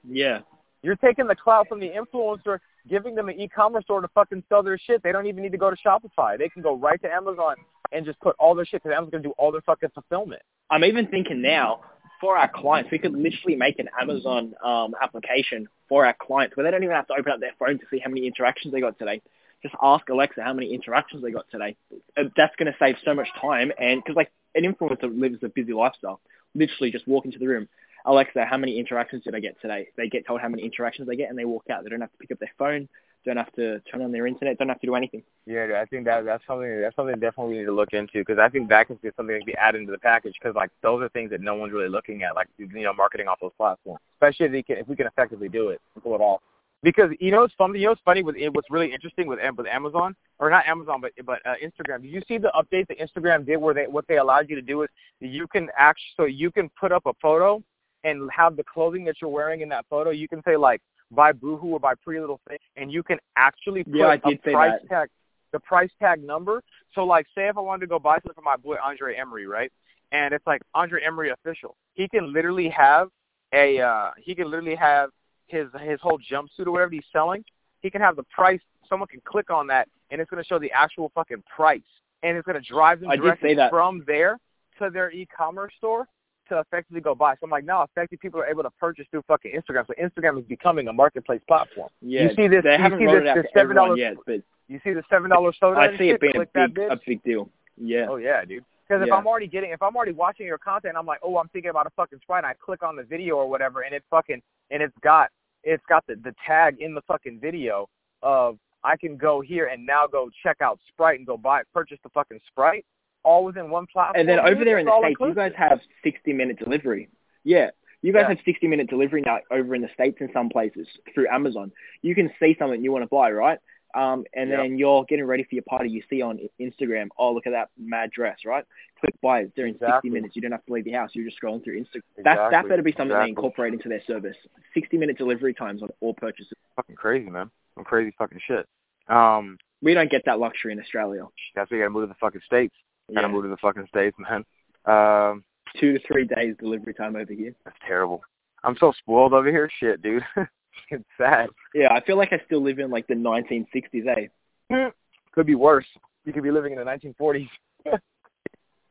[0.08, 0.40] Yeah.
[0.82, 2.60] You're taking the clout from the influencer,
[2.90, 5.02] giving them an e-commerce store to fucking sell their shit.
[5.02, 6.38] They don't even need to go to Shopify.
[6.38, 7.56] They can go right to Amazon
[7.94, 10.42] and just put all their shit because Amazon's gonna do all their fucking fulfillment.
[10.70, 11.82] I'm even thinking now
[12.24, 16.64] for our clients, we could literally make an Amazon um, application for our clients where
[16.64, 18.80] they don't even have to open up their phone to see how many interactions they
[18.80, 19.22] got today.
[19.62, 21.76] Just ask Alexa how many interactions they got today.
[22.16, 25.50] Uh, that's going to save so much time, and because like an influencer lives a
[25.50, 26.22] busy lifestyle,
[26.56, 27.68] literally just walk into the room,
[28.06, 29.90] Alexa, how many interactions did I get today?
[29.98, 31.84] They get told how many interactions they get, and they walk out.
[31.84, 32.88] They don't have to pick up their phone,
[33.26, 35.24] don't have to turn on their internet, don't have to do anything.
[35.46, 38.38] Yeah, I think that that's something that's something definitely we need to look into because
[38.40, 40.72] I think that could be something that can be added into the package because like
[40.82, 43.52] those are things that no one's really looking at, like you know, marketing off those
[43.58, 46.42] platforms, especially if we can if we can effectively do it pull it off.
[46.82, 47.80] Because you know it's funny.
[47.80, 51.12] You know it's funny with what's really interesting with with Amazon or not Amazon, but
[51.26, 52.02] but uh, Instagram.
[52.02, 54.62] Did you see the update that Instagram did where they what they allowed you to
[54.62, 54.90] do is
[55.22, 57.64] you can actually so you can put up a photo
[58.04, 60.10] and have the clothing that you're wearing in that photo.
[60.10, 60.82] You can say like
[61.14, 64.80] buy Boohoo or buy Pretty Little Thing, and you can actually put yeah, a price
[64.82, 64.90] that.
[64.90, 65.10] tag,
[65.52, 66.62] the price tag number.
[66.94, 69.48] So like, say if I wanted to go buy something for my boy Andre Emery,
[69.48, 69.72] right?
[70.12, 71.76] And it's like Andre Emery official.
[71.94, 73.10] He can literally have
[73.54, 75.10] a uh he can literally have
[75.48, 77.44] his his whole jumpsuit or whatever he's selling.
[77.82, 78.62] He can have the price.
[78.90, 81.82] Someone can click on that, and it's going to show the actual fucking price,
[82.22, 84.38] and it's going to drive them I directly from there
[84.80, 86.08] to their e-commerce store
[86.50, 87.34] to effectively go buy.
[87.36, 89.86] So I'm like, now effective people are able to purchase through fucking Instagram.
[89.88, 91.90] So Instagram is becoming a marketplace platform.
[92.02, 92.64] Yeah, you see this?
[92.64, 94.00] They you haven't see rolled this, this seven dollars?
[94.00, 95.80] yet, but You see the seven dollar soda?
[95.80, 97.50] I see it being a big a big deal.
[97.78, 98.08] Yeah.
[98.10, 98.64] Oh yeah, dude.
[98.88, 99.16] Because if Yeah.
[99.16, 101.88] I'm already getting, if I'm already watching your content, I'm like, oh, I'm thinking about
[101.88, 102.44] a fucking Sprite.
[102.44, 104.42] And I click on the video or whatever, and it fucking,
[104.72, 105.30] and it's got,
[105.64, 107.88] it's got the the tag in the fucking video
[108.22, 111.98] of I can go here and now go check out Sprite and go buy, purchase
[112.04, 112.86] the fucking Sprite,
[113.24, 114.20] all within one platform.
[114.20, 117.10] And then over there in the states, you guys have 60 minute delivery.
[117.44, 117.72] Yeah.
[118.02, 118.30] You guys Yeah.
[118.36, 121.72] have 60 minute delivery now over in the states in some places through Amazon.
[122.02, 123.60] You can see something you want to buy, right?
[123.96, 124.60] Um, and Yep.
[124.60, 125.90] then you're getting ready for your party.
[125.90, 128.66] You see on Instagram, oh look at that mad dress, right?
[129.00, 129.52] Click buy it.
[129.56, 130.36] They're in 60 minutes.
[130.36, 131.12] You don't have to leave your house.
[131.14, 132.02] You're just scrolling through Instagram.
[132.24, 134.36] That that better be something they incorporate into their service.
[134.74, 136.58] 60 minute delivery times on all purchases.
[136.76, 137.52] fucking crazy, man.
[137.76, 138.68] Some crazy fucking shit.
[139.08, 141.28] Um, We don't get that luxury in Australia.
[141.56, 142.76] that's why you gotta move to the fucking states.
[143.14, 143.32] Gotta Yeah.
[143.34, 144.46] move to the fucking states, man.
[144.86, 145.44] Um,
[145.80, 147.54] Two to three days delivery time over here.
[147.66, 148.22] that's terrible.
[148.64, 149.70] I'm so spoiled over here.
[149.80, 150.24] Shit, dude.
[150.90, 151.50] it's sad.
[151.74, 154.30] Yeah, I feel like I still live in like the 1960s,
[154.72, 154.90] eh?
[155.32, 155.88] Could be worse.
[156.26, 157.50] You could be living in the 1940s.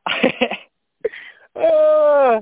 [1.55, 2.39] Ah,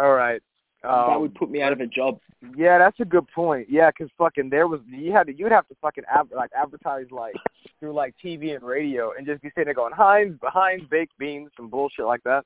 [0.00, 0.40] all right.
[0.84, 2.18] Um, that would put me out of a job.
[2.56, 3.68] Yeah, that's a good point.
[3.70, 6.04] Yeah, 'cause fucking there was you had to you'd have to fucking
[6.34, 7.34] like advertise like
[7.80, 11.50] through like TV and radio and just be sitting there going Heinz Heinz baked beans
[11.56, 12.44] some bullshit like that.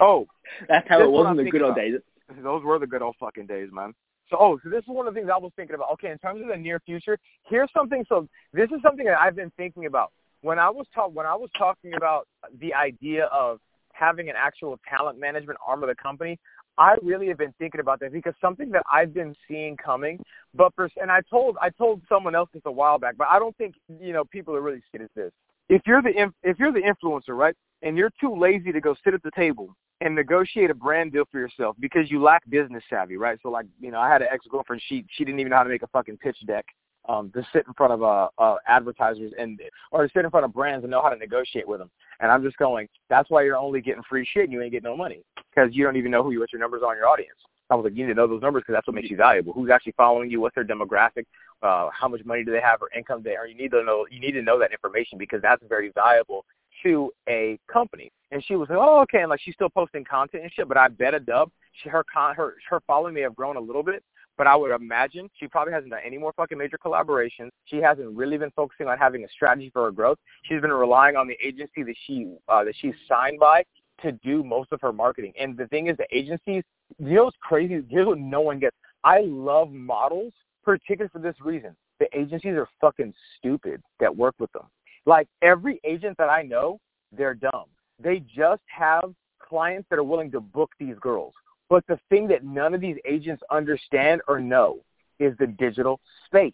[0.00, 0.26] Oh,
[0.68, 1.80] That's how it was in the good old about.
[1.80, 2.00] days.
[2.42, 3.94] those were the good old fucking days, man.
[4.28, 5.92] So oh, so this is one of the things I was thinking about.
[5.92, 7.16] Okay, in terms of the near future,
[7.48, 8.04] here's something.
[8.08, 10.10] So this is something that I've been thinking about
[10.40, 12.26] when I was talk when I was talking about
[12.60, 13.60] the idea of
[13.92, 16.38] having an actual talent management arm of the company.
[16.78, 20.18] I really have been thinking about that because something that I've been seeing coming,
[20.54, 23.38] but for, and I told I told someone else this a while back, but I
[23.38, 25.32] don't think you know people are really seeing it this.
[25.68, 29.14] If you're the if you're the influencer, right, and you're too lazy to go sit
[29.14, 33.16] at the table and negotiate a brand deal for yourself because you lack business savvy,
[33.16, 33.38] right?
[33.42, 35.62] So like, you know, I had an ex girlfriend, she she didn't even know how
[35.62, 36.64] to make a fucking pitch deck.
[37.08, 40.44] Um, to sit in front of uh, uh advertisers and or to sit in front
[40.44, 41.90] of brands and know how to negotiate with them.
[42.20, 44.88] And I'm just going, that's why you're only getting free shit and you ain't getting
[44.88, 47.08] no money because you don't even know who you what your numbers are on your
[47.08, 47.38] audience.
[47.72, 49.54] I was like, you need to know those numbers because that's what makes you valuable.
[49.54, 50.40] Who's actually following you?
[50.40, 51.24] What's their demographic?
[51.62, 53.48] Uh, how much money do they have or income they earn?
[53.48, 54.06] You need to know.
[54.10, 56.44] You need to know that information because that's very valuable
[56.82, 58.12] to a company.
[58.30, 59.20] And she was like, oh, okay.
[59.20, 60.68] And like she's still posting content and shit.
[60.68, 61.50] But I bet a dub,
[61.82, 64.02] she her con her her following may have grown a little bit.
[64.38, 67.50] But I would imagine she probably hasn't done any more fucking major collaborations.
[67.66, 70.18] She hasn't really been focusing on having a strategy for her growth.
[70.44, 73.64] She's been relying on the agency that she uh, that she's signed by
[74.02, 75.32] to do most of her marketing.
[75.38, 76.64] And the thing is, the agencies,
[76.98, 77.82] you know what's crazy?
[77.88, 78.76] Here's what no one gets.
[79.04, 80.32] I love models,
[80.64, 81.76] particularly for this reason.
[82.00, 84.64] The agencies are fucking stupid that work with them.
[85.06, 86.78] Like every agent that I know,
[87.16, 87.66] they're dumb.
[88.02, 91.34] They just have clients that are willing to book these girls.
[91.72, 94.80] But the thing that none of these agents understand or know
[95.18, 96.52] is the digital space.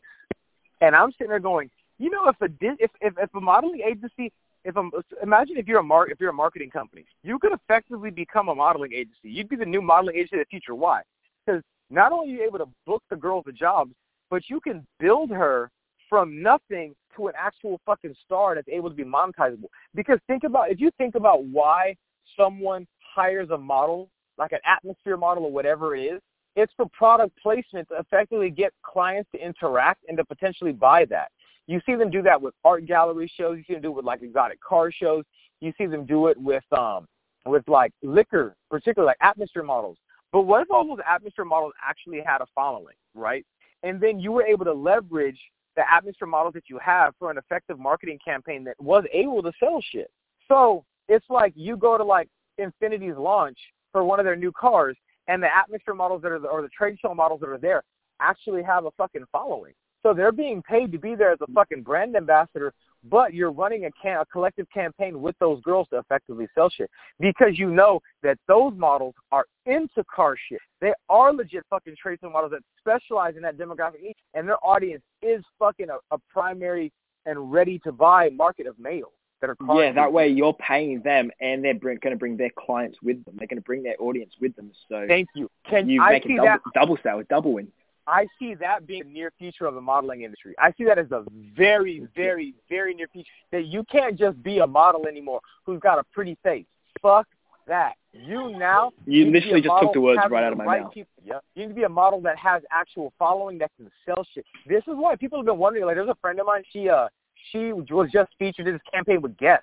[0.81, 4.33] And I'm sitting there going, you know, if a if if, if a modeling agency,
[4.65, 4.89] if a,
[5.21, 8.55] imagine if you're a mar- if you're a marketing company, you could effectively become a
[8.55, 9.29] modeling agency.
[9.29, 10.77] You'd be the new modeling agency of the future.
[10.77, 11.03] Why?
[11.45, 13.91] Because not only are you able to book the girl the jobs,
[14.31, 15.69] but you can build her
[16.09, 19.71] from nothing to an actual fucking star that's able to be monetizable.
[19.97, 21.97] Because think about if you think about why
[22.37, 24.09] someone hires a model,
[24.39, 26.21] like an atmosphere model or whatever it is,
[26.57, 31.31] it's for product placement to effectively get clients to interact and to potentially buy that.
[31.67, 33.59] You see them do that with art gallery shows.
[33.59, 35.25] You see them do it with like exotic car shows.
[35.61, 37.07] You see them do it with um
[37.47, 39.99] with like liquor, particularly like atmosphere models.
[40.33, 43.45] But what if all those atmosphere models actually had a following, right?
[43.83, 45.39] And then you were able to leverage
[45.77, 49.53] the atmosphere models that you have for an effective marketing campaign that was able to
[49.61, 50.11] sell shit.
[50.49, 52.29] So it's like you go to like
[52.59, 53.59] Infiniti's launch
[53.93, 54.97] for one of their new cars,
[55.29, 57.83] and the atmosphere models that are the, or the trade show models that are there
[58.21, 59.73] actually have a fucking following.
[60.03, 62.73] So they're being paid to be there as a fucking brand ambassador,
[63.05, 66.91] but you're running a, can- a collective campaign with those girls to effectively sell shit
[67.19, 70.61] because you know that those models are into car shit.
[70.81, 75.03] They are legit fucking trade show models that specialize in that demographic, and their audience
[75.23, 76.93] is fucking a, a primary
[77.27, 79.93] and ready to buy market of males that are yeah.
[79.93, 83.35] That way you're paying them, and they're bring, going to bring their clients with them.
[83.39, 84.73] They're going to bring their audience with them.
[84.89, 85.51] So thank you.
[85.69, 86.61] Can you I make a double, that?
[86.75, 87.69] double sale, a double win.
[88.07, 90.55] I see that being the near future of the modeling industry.
[90.59, 91.25] I see that as a
[91.55, 93.29] very, very, very near future.
[93.53, 96.65] That you can't just be a model anymore who's got a pretty face.
[97.03, 97.27] Fuck
[97.67, 97.95] that.
[98.15, 100.95] You now You literally just took the words right out of my right mouth.
[100.95, 101.13] People.
[101.23, 101.45] Yep.
[101.55, 104.47] You need to be a model that has actual following that can sell shit.
[104.67, 105.85] This is why people have been wondering.
[105.85, 106.63] Like, there's a friend of mine.
[106.73, 107.09] She uh
[107.51, 109.63] she was just featured in this campaign with Guess,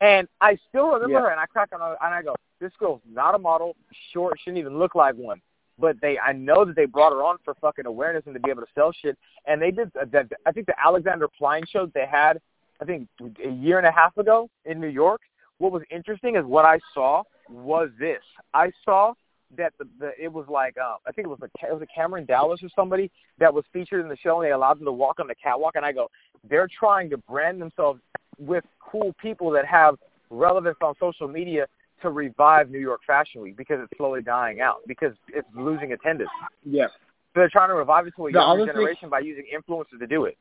[0.00, 1.20] and I still remember Yeah.
[1.20, 1.28] her.
[1.30, 3.76] And I crack on her, and I go, "This girl's not a model.
[4.12, 4.38] Short.
[4.40, 5.40] Shouldn't even look like one."
[5.78, 8.50] But they, I know that they brought her on for fucking awareness and to be
[8.50, 9.18] able to sell shit.
[9.46, 10.30] And they did uh, that.
[10.46, 12.40] I think the Alexander Klein show they had,
[12.80, 13.08] I think
[13.44, 15.20] a year and a half ago in New York.
[15.58, 18.22] What was interesting is what I saw was this.
[18.52, 19.14] I saw
[19.56, 21.86] that the, the it was like uh, I think it was a it was a
[21.94, 24.92] Cameron Dallas or somebody that was featured in the show and they allowed them to
[24.92, 26.10] walk on the catwalk and I go
[26.48, 28.00] they're trying to brand themselves
[28.38, 29.96] with cool people that have
[30.30, 31.66] relevance on social media
[32.02, 36.30] to revive New York Fashion Week because it's slowly dying out because it's losing attendance.
[36.64, 36.88] Yeah.
[36.88, 39.44] So they're trying to revive it to a The younger other thing- generation by using
[39.56, 40.36] influencers to do it.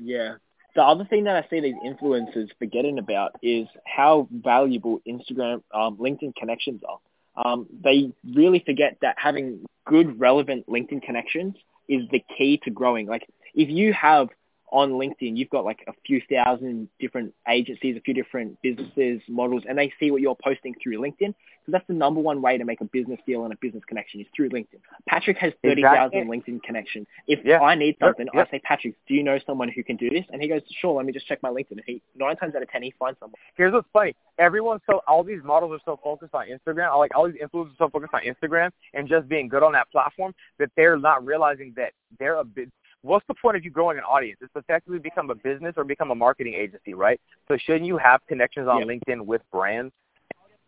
[0.00, 0.34] Yeah.
[0.74, 5.96] The other thing that I see these influencers forgetting about is how valuable Instagram, um,
[5.96, 6.98] LinkedIn connections are.
[7.36, 11.54] Um, they really forget that having good, relevant LinkedIn connections
[11.88, 13.06] is the key to growing.
[13.06, 14.28] Like, if you have
[14.72, 19.62] on LinkedIn, you've got like a few thousand different agencies, a few different businesses, models,
[19.68, 21.34] and they see what you're posting through LinkedIn.
[21.66, 24.20] So that's the number one way to make a business deal and a business connection
[24.20, 24.78] is through LinkedIn.
[25.08, 27.06] Patrick has 30,000 LinkedIn connections.
[27.26, 27.60] If Yeah.
[27.60, 28.46] I need something, yep.
[28.46, 30.24] I say, Patrick, do you know someone who can do this?
[30.32, 31.72] And he goes, sure, let me just check my LinkedIn.
[31.72, 33.34] And he, nine times out of ten, he finds someone.
[33.56, 34.14] Here's what's funny.
[34.38, 37.76] Everyone's so all these models are so focused on Instagram, like all these influencers are
[37.78, 41.72] so focused on Instagram and just being good on that platform that they're not realizing
[41.76, 42.70] that they're a bit
[43.02, 44.38] what's the point of you growing an audience?
[44.42, 47.20] It's effectively become a business or become a marketing agency, right?
[47.48, 48.86] So shouldn't you have connections on Yeah.
[48.86, 49.92] LinkedIn with brands?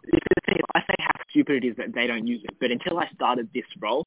[0.04, 2.56] The thing, I say how stupid it is that they don't use it.
[2.60, 4.06] But until I started this role,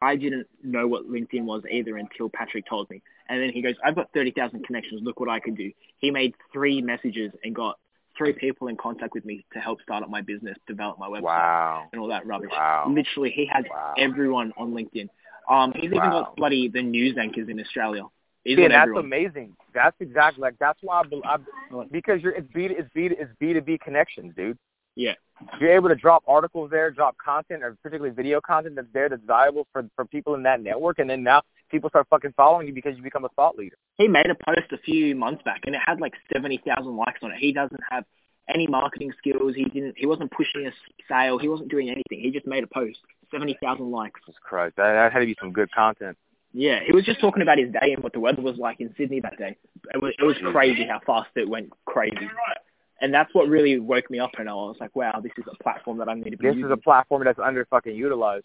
[0.00, 3.02] I didn't know what LinkedIn was either until Patrick told me.
[3.28, 5.02] And then he goes, I've got 30,000 connections.
[5.04, 5.70] Look what I can do.
[5.98, 7.78] He made three messages and got
[8.18, 11.22] three people in contact with me to help start up my business, develop my website,
[11.22, 11.88] Wow.
[11.92, 12.50] and all that rubbish.
[12.50, 12.86] Wow.
[12.88, 13.94] Literally, he has Wow.
[13.98, 15.08] everyone on LinkedIn.
[15.48, 16.22] Um, he's even Wow.
[16.22, 18.02] got bloody the news anchors in Australia.
[18.44, 19.04] He's Yeah, that's everyone.
[19.04, 19.56] amazing.
[19.74, 21.36] That's exactly like that's why I,
[21.74, 24.58] I because you're it's B it's B it's B two B connections, dude.
[24.94, 25.14] Yeah.
[25.60, 29.22] You're able to drop articles there, drop content, or particularly video content that's there that's
[29.26, 32.72] valuable for for people in that network, and then now people start fucking following you
[32.72, 33.76] because you become a thought leader.
[33.98, 37.32] He made a post a few months back and it had like 70,000 likes on
[37.32, 37.38] it.
[37.38, 38.04] He doesn't have
[38.48, 39.54] any marketing skills.
[39.56, 40.70] He didn't, he wasn't pushing a
[41.08, 41.38] sale.
[41.38, 42.20] He wasn't doing anything.
[42.20, 42.98] He just made a post,
[43.30, 44.20] 70,000 likes.
[44.26, 46.16] Jesus Christ, that, that had to be some good content.
[46.52, 48.94] Yeah, he was just talking about his day and what the weather was like in
[48.96, 49.56] Sydney that day.
[49.92, 52.28] It was, it was crazy how fast it went crazy.
[53.02, 55.62] And that's what really woke me up and I was like, wow, this is a
[55.62, 56.64] platform that I need to be This using.
[56.64, 58.44] is a platform that's under fucking utilized.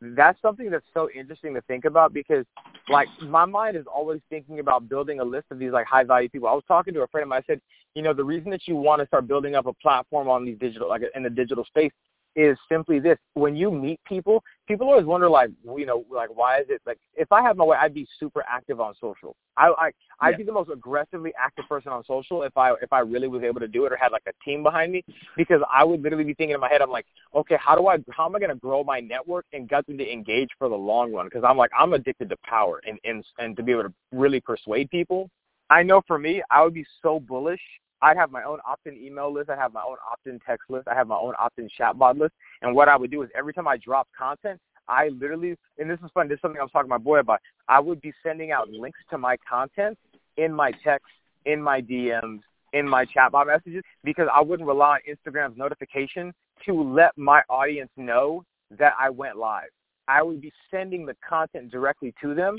[0.00, 2.44] That's something that's so interesting to think about because,
[2.88, 6.28] like, my mind is always thinking about building a list of these like high value
[6.28, 6.46] people.
[6.46, 7.42] I was talking to a friend of mine.
[7.42, 7.60] I said,
[7.96, 10.56] you know, the reason that you want to start building up a platform on these
[10.60, 11.90] digital, like in the digital space,
[12.38, 13.18] is simply this.
[13.34, 16.98] When you meet people, people always wonder like, you know, like why is it like
[17.14, 19.34] if I had my way, I'd be super active on social.
[19.56, 20.36] I I I'd Yeah.
[20.38, 23.58] be the most aggressively active person on social if I if I really was able
[23.60, 25.04] to do it or had like a team behind me
[25.36, 27.96] because I would literally be thinking in my head, I'm like, okay, how do I
[28.10, 30.76] how am I going to grow my network and get them to engage for the
[30.76, 31.26] long run?
[31.26, 34.40] Because I'm like I'm addicted to power and and and to be able to really
[34.40, 35.28] persuade people.
[35.70, 37.60] I know for me, I would be so bullish.
[38.00, 39.50] I'd have my own opt-in email list.
[39.50, 40.88] I'd have my own opt-in text list.
[40.88, 42.34] I have my own opt-in chatbot list.
[42.62, 45.98] And what I would do is every time I drop content, I literally, and this
[46.04, 46.28] is fun.
[46.28, 47.40] This is something I was talking to my boy about.
[47.68, 49.98] I would be sending out links to my content
[50.36, 51.06] in my text,
[51.44, 52.40] in my DMs,
[52.72, 56.32] in my chatbot messages because I wouldn't rely on Instagram's notification
[56.66, 58.44] to let my audience know
[58.78, 59.68] that I went live.
[60.06, 62.56] I would be sending the content directly to them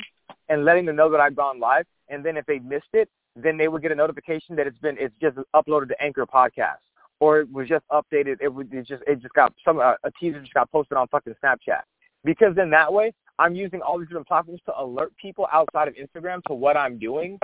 [0.49, 1.85] and letting them know that I've gone live.
[2.09, 3.09] And then if they missed it,
[3.43, 6.77] then they would get a notification that it's been it's just uploaded to Anchor Podcast
[7.19, 8.37] or it was just updated.
[8.41, 11.07] It would it just it just got some uh, a teaser just got posted on
[11.07, 11.81] fucking Snapchat.
[12.23, 15.95] Because then that way I'm using all these different platforms to alert people outside of
[15.95, 17.39] Instagram to what I'm doing,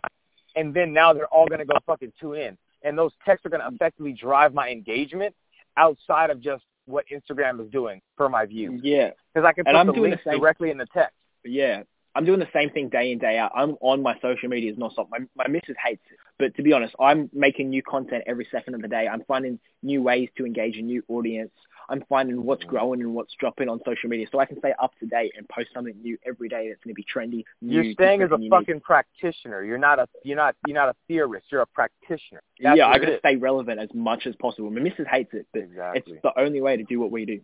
[0.56, 3.70] and then now they're all gonna go fucking tune in, and those texts are gonna
[3.72, 5.34] effectively drive my engagement
[5.78, 8.80] outside of just what Instagram is doing for my views.
[8.84, 10.40] Yeah, Because I can And I'm the doing the links same.
[10.40, 11.16] directly in the text.
[11.44, 11.84] yeah.
[12.16, 13.52] I'm doing the same thing day in day out.
[13.56, 15.10] I'm on my social medias nonstop.
[15.10, 18.76] My my missus hates it, but to be honest, I'm making new content every second
[18.76, 19.08] of the day.
[19.08, 21.52] I'm finding new ways to engage a new audience.
[21.90, 22.72] I'm finding what's mm-hmm.
[22.72, 25.48] growing and what's dropping on social media, so I can stay up to date and
[25.50, 27.44] post something new every day that's going to be trendy.
[27.62, 28.50] New, You're staying as a unique.
[28.50, 29.64] fucking practitioner.
[29.64, 31.48] You're not a you're not you're not a theorist.
[31.52, 32.42] You're a practitioner.
[32.60, 34.70] That's yeah, I got to stay relevant as much as possible.
[34.72, 36.14] My missus hates it, but Exactly.
[36.14, 37.42] it's the only way to do what we do.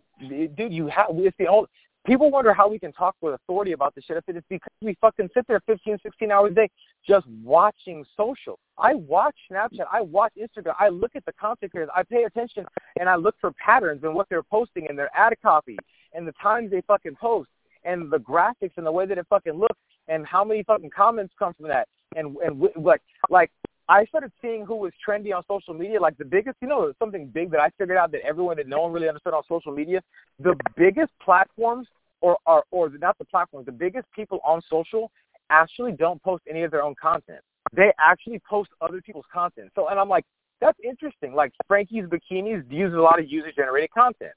[0.56, 1.68] dude, you have it's the old
[2.06, 4.16] people wonder how we can talk with authority about this shit.
[4.16, 6.70] If it's because we fucking sit there 15, 16 hours a day
[7.06, 8.58] just watching social.
[8.78, 9.86] I watch Snapchat.
[9.90, 10.74] I watch Instagram.
[10.78, 11.90] I look at the content creators.
[11.94, 12.64] I pay attention
[12.98, 15.76] and I look for patterns in what they're posting and their ad copy
[16.12, 17.48] and the times they fucking post
[17.84, 19.78] and the graphics and the way that it fucking looks
[20.08, 23.00] and how many fucking comments come from that and and like
[23.30, 23.50] like
[23.92, 26.00] I started seeing who was trendy on social media.
[26.00, 28.80] Like the biggest, you know, something big that I figured out that everyone that no
[28.80, 30.00] one really understood on social media.
[30.40, 31.86] The biggest platforms,
[32.22, 35.10] or or or not the platforms, the biggest people on social
[35.50, 37.40] actually don't post any of their own content.
[37.76, 39.70] They actually post other people's content.
[39.74, 40.24] So, and I'm like,
[40.62, 41.34] that's interesting.
[41.34, 44.32] Like Frankie's Bikinis uses a lot of user generated content.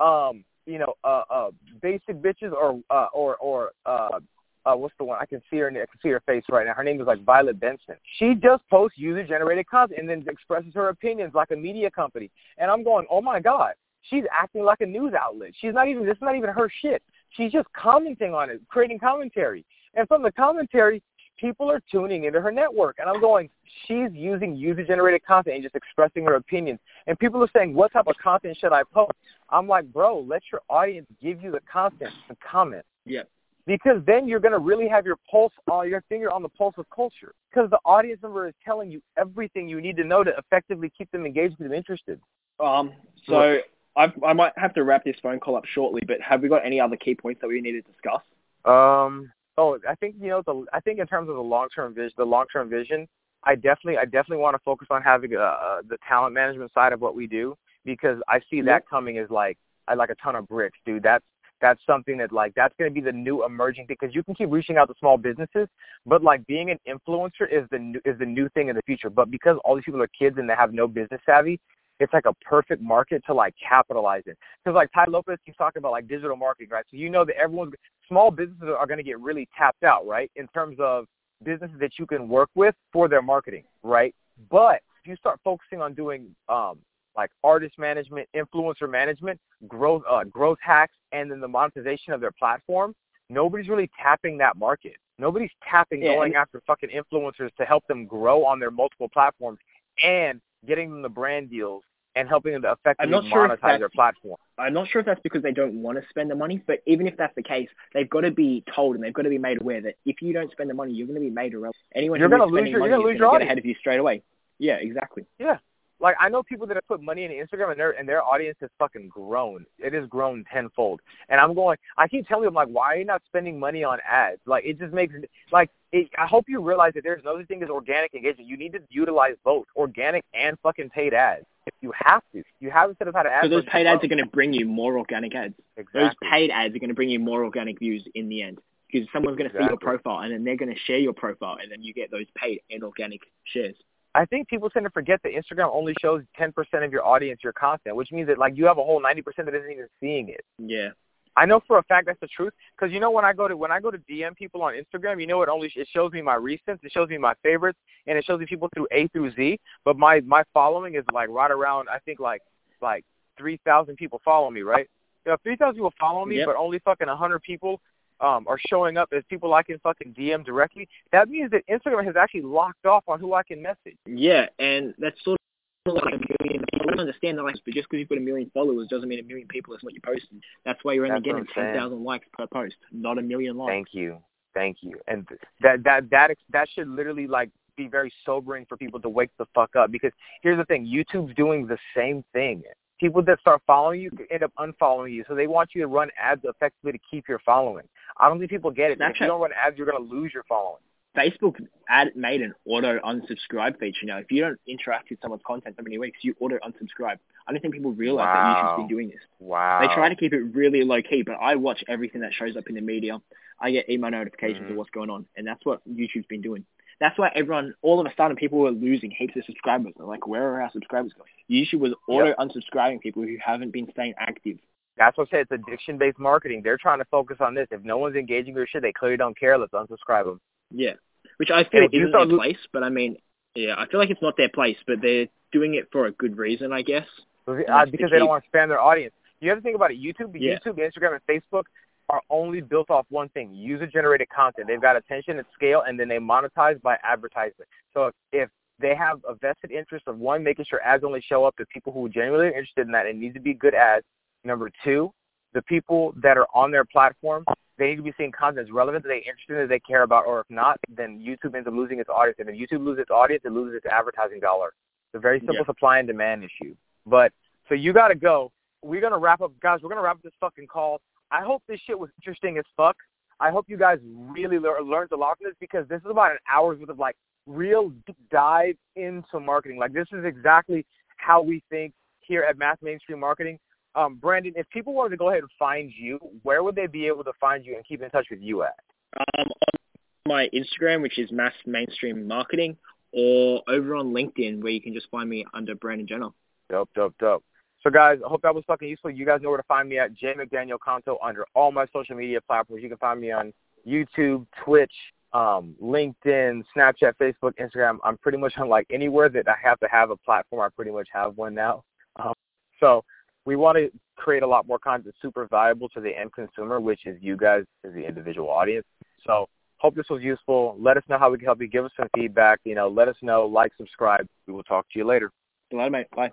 [0.00, 4.18] Um, you know, uh, uh, basic bitches or uh, or or uh,
[4.66, 5.18] uh, what's the one?
[5.20, 5.68] I can see her.
[5.68, 6.74] I can see her face right now.
[6.74, 7.96] Her name is like Violet Benson.
[8.18, 12.30] She just posts user-generated content and then expresses her opinions like a media company.
[12.58, 15.52] And I'm going, oh my god, she's acting like a news outlet.
[15.60, 16.04] She's not even.
[16.04, 17.02] This is not even her shit.
[17.30, 19.64] She's just commenting on it, creating commentary.
[19.94, 21.02] And from the commentary,
[21.38, 22.96] people are tuning into her network.
[22.98, 23.48] And I'm going,
[23.86, 26.78] she's using user-generated content and just expressing her opinions.
[27.06, 29.12] And people are saying, what type of content should I post?
[29.48, 33.22] I'm like, bro, let your audience give you the content and comment Yeah.
[33.66, 36.74] Because then you're going to really have your pulse on your finger on the pulse
[36.78, 40.32] of culture because the audience member is telling you everything you need to know to
[40.38, 42.20] effectively keep them engaged and interested.
[42.58, 42.92] Um,
[43.26, 43.58] so
[43.96, 46.64] I've, I might have to wrap this phone call up shortly, but have we got
[46.64, 48.22] any other key points that we need to discuss?
[48.64, 50.66] Um, oh, I think you know the.
[50.72, 53.08] I think in terms of the long term vision, the long term vision,
[53.44, 56.92] I definitely, I definitely want to focus on having uh, uh, the talent management side
[56.92, 59.56] of what we do because I see that coming as like,
[59.88, 61.02] I like a ton of bricks, dude.
[61.02, 61.24] That's
[61.60, 64.50] that's something that like that's going to be the new emerging because you can keep
[64.50, 65.68] reaching out to small businesses,
[66.06, 69.10] but like being an influencer is the new, is the new thing in the future.
[69.10, 71.60] But because all these people are kids and they have no business savvy,
[72.00, 74.34] it's like a perfect market to like capitalize in.
[74.64, 76.84] Because like Tai Lopez keeps talking about like digital marketing, right?
[76.90, 77.74] So you know that everyone's
[78.08, 80.30] small businesses are going to get really tapped out, right?
[80.36, 81.06] In terms of
[81.44, 84.14] businesses that you can work with for their marketing, right?
[84.50, 86.78] But if you start focusing on doing um,
[87.16, 92.32] like artist management, influencer management, growth, uh, growth hacks, and then the monetization of their
[92.32, 92.94] platform,
[93.28, 94.96] nobody's really tapping that market.
[95.18, 99.58] Nobody's tapping Yeah, going after fucking influencers to help them grow on their multiple platforms
[100.02, 101.82] and getting them the brand deals
[102.16, 104.36] and helping them to effectively not sure monetize their platform.
[104.58, 107.06] I'm not sure if that's because they don't want to spend the money, but even
[107.06, 109.60] if that's the case, they've got to be told and they've got to be made
[109.60, 111.76] aware that if you don't spend the money, you're going to be made irrelevant.
[111.94, 113.44] Anyone You're who is gonna lose spending your- money you're gonna is going to get
[113.46, 114.22] ahead of you straight away.
[114.58, 115.24] Yeah, exactly.
[115.38, 115.58] Yeah.
[116.00, 118.56] Like I know people that have put money in Instagram and their and their audience
[118.60, 119.66] has fucking grown.
[119.78, 121.00] It has grown tenfold.
[121.28, 123.98] And I'm going I keep telling them like why are you not spending money on
[124.08, 124.40] ads?
[124.46, 125.14] Like it just makes
[125.52, 128.48] like it, I hope you realize that there's another thing is organic engagement.
[128.48, 131.44] You need to utilize both organic and fucking paid ads.
[131.66, 132.42] If you have to.
[132.60, 133.44] You have instead of how to ads.
[133.44, 135.54] So those paid ads are going to bring you more organic ads.
[135.76, 136.02] exactly.
[136.02, 138.58] Those paid ads are going to bring you more organic views in the end
[138.90, 141.58] because someone's going to see your profile and then they're going to share your profile
[141.62, 143.76] and then you get those paid and organic shares.
[144.14, 146.52] I think people tend to forget that Instagram only shows 10%
[146.84, 149.54] of your audience your content, which means that like you have a whole 90% that
[149.54, 150.44] isn't even seeing it.
[150.58, 150.88] Yeah.
[151.36, 153.56] I know for a fact that's the truth because you know when I go to
[153.56, 156.20] when I go to DM people on Instagram, you know it only it shows me
[156.20, 159.32] my recents, it shows me my favorites, and it shows me people through A through
[159.36, 159.58] Z.
[159.84, 162.42] But my my following is like right around I think like
[162.82, 163.04] like
[163.38, 164.88] three thousand people follow me, right?
[165.24, 166.46] You know, three thousand people follow me, Yep.
[166.46, 167.80] but only fucking a hundred people
[168.20, 170.88] um are showing up as people I can fucking DM directly.
[171.12, 173.96] That means that Instagram has actually locked off on who I can message.
[174.06, 175.38] Yeah, and that's sort
[175.86, 176.64] of like a million.
[176.74, 179.20] I don't understand that, like, but just because you've got a million followers doesn't mean
[179.20, 180.40] a million people is what you're posting.
[180.64, 183.70] That's why you're only That's getting ten thousand likes per post, not a million likes.
[183.70, 184.18] Thank you,
[184.54, 184.98] thank you.
[185.06, 185.26] And
[185.62, 189.46] that that that that should literally like be very sobering for people to wake the
[189.54, 190.12] fuck up because
[190.42, 192.62] here's the thing: YouTube's doing the same thing.
[193.00, 196.10] People that start following you end up unfollowing you, so they want you to run
[196.20, 197.88] ads effectively to keep your following.
[198.18, 198.98] I don't think people get it.
[199.00, 200.82] If you don't run ads, you're gonna lose your following.
[201.16, 201.56] Facebook
[201.88, 204.18] ad made an auto unsubscribe feature now.
[204.18, 207.18] If you don't interact with someone's content for many weeks, you auto unsubscribe.
[207.46, 208.62] I don't think people realize that Wow.
[208.62, 209.20] YouTube's been doing this.
[209.40, 209.80] Wow.
[209.80, 212.68] They try to keep it really low key, but I watch everything that shows up
[212.68, 213.20] in the media.
[213.58, 214.70] I get email notifications Mhm.
[214.70, 216.64] of what's going on, and that's what YouTube's been doing.
[217.00, 219.92] That's why everyone, all of a sudden, people were losing heaps of subscribers.
[219.96, 221.30] They're like, where are our subscribers going?
[221.50, 224.58] YouTube was auto unsubscribing people who haven't been staying active.
[224.98, 225.46] That's what I said.
[225.50, 226.60] It's addiction-based marketing.
[226.62, 227.66] They're trying to focus on this.
[227.70, 229.56] If no one's engaging with your shit, they clearly don't care.
[229.56, 230.40] Let's unsubscribe them.
[230.70, 230.92] Yeah,
[231.38, 233.16] which I feel isn't their place, but I mean,
[233.54, 236.36] yeah, I feel like it's not their place, but they're doing it for a good
[236.36, 237.06] reason, I guess.
[237.46, 239.14] So they- And uh, the because they don't want to expand their audience.
[239.40, 239.98] You have to think about it.
[239.98, 240.58] YouTube, Yeah.
[240.58, 241.62] YouTube, Instagram, and Facebook
[242.10, 244.66] are only built off one thing: user-generated content.
[244.68, 247.68] They've got attention at scale, and then they monetize by advertisement.
[247.94, 248.48] So if, if
[248.78, 251.92] they have a vested interest of one, making sure ads only show up to people
[251.92, 254.04] who genuinely are genuinely interested in that and need to be good ads.
[254.44, 255.12] Number two,
[255.52, 257.44] the people that are on their platform,
[257.76, 260.02] they need to be seeing content that's relevant, that they're interested in, that they care
[260.02, 262.38] about, or if not, then YouTube ends up losing its audience.
[262.38, 264.68] And if YouTube loses its audience, it loses its advertising dollar.
[265.08, 265.64] It's a very simple Yeah.
[265.66, 266.74] supply and demand issue.
[267.04, 267.32] But
[267.68, 268.50] so you got to go.
[268.82, 269.80] We're gonna wrap up, guys.
[269.82, 271.02] We're gonna wrap up this fucking call.
[271.30, 272.96] I hope this shit was interesting as fuck.
[273.40, 276.32] I hope you guys really lear- learned a lot from this because this is about
[276.32, 277.16] an hour's worth of like
[277.46, 279.78] real deep dive into marketing.
[279.78, 280.84] Like this is exactly
[281.16, 283.58] how we think here at Mass Mainstream Marketing.
[283.94, 287.06] Um, Brandon, if people wanted to go ahead and find you, where would they be
[287.06, 288.74] able to find you and keep in touch with you at?
[289.18, 289.80] Um, on
[290.26, 292.76] my Instagram, which is Mass Mainstream Marketing,
[293.12, 296.28] or over on LinkedIn, where you can just find me under Brandon Jenner.
[296.68, 297.44] Dope, dope, dope.
[297.82, 299.10] So guys, I hope that was fucking useful.
[299.10, 302.16] You guys know where to find me at J McDaniel Conto under all my social
[302.16, 302.82] media platforms.
[302.82, 303.52] You can find me on
[303.86, 304.92] YouTube, Twitch,
[305.32, 307.98] um, LinkedIn, Snapchat, Facebook, Instagram.
[308.04, 310.62] I'm pretty much on like anywhere that I have to have a platform.
[310.62, 311.84] I pretty much have one now.
[312.16, 312.34] Um,
[312.80, 313.04] so
[313.46, 317.06] we want to create a lot more content super valuable to the end consumer, which
[317.06, 318.86] is you guys as the individual audience.
[319.26, 320.76] So hope this was useful.
[320.78, 321.68] Let us know how we can help you.
[321.68, 322.60] Give us some feedback.
[322.64, 323.46] You know, let us know.
[323.46, 324.26] Like, subscribe.
[324.46, 325.32] We will talk to you later.
[325.72, 325.90] Later.
[326.14, 326.32] Bye.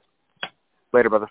[0.94, 1.28] Later, brother.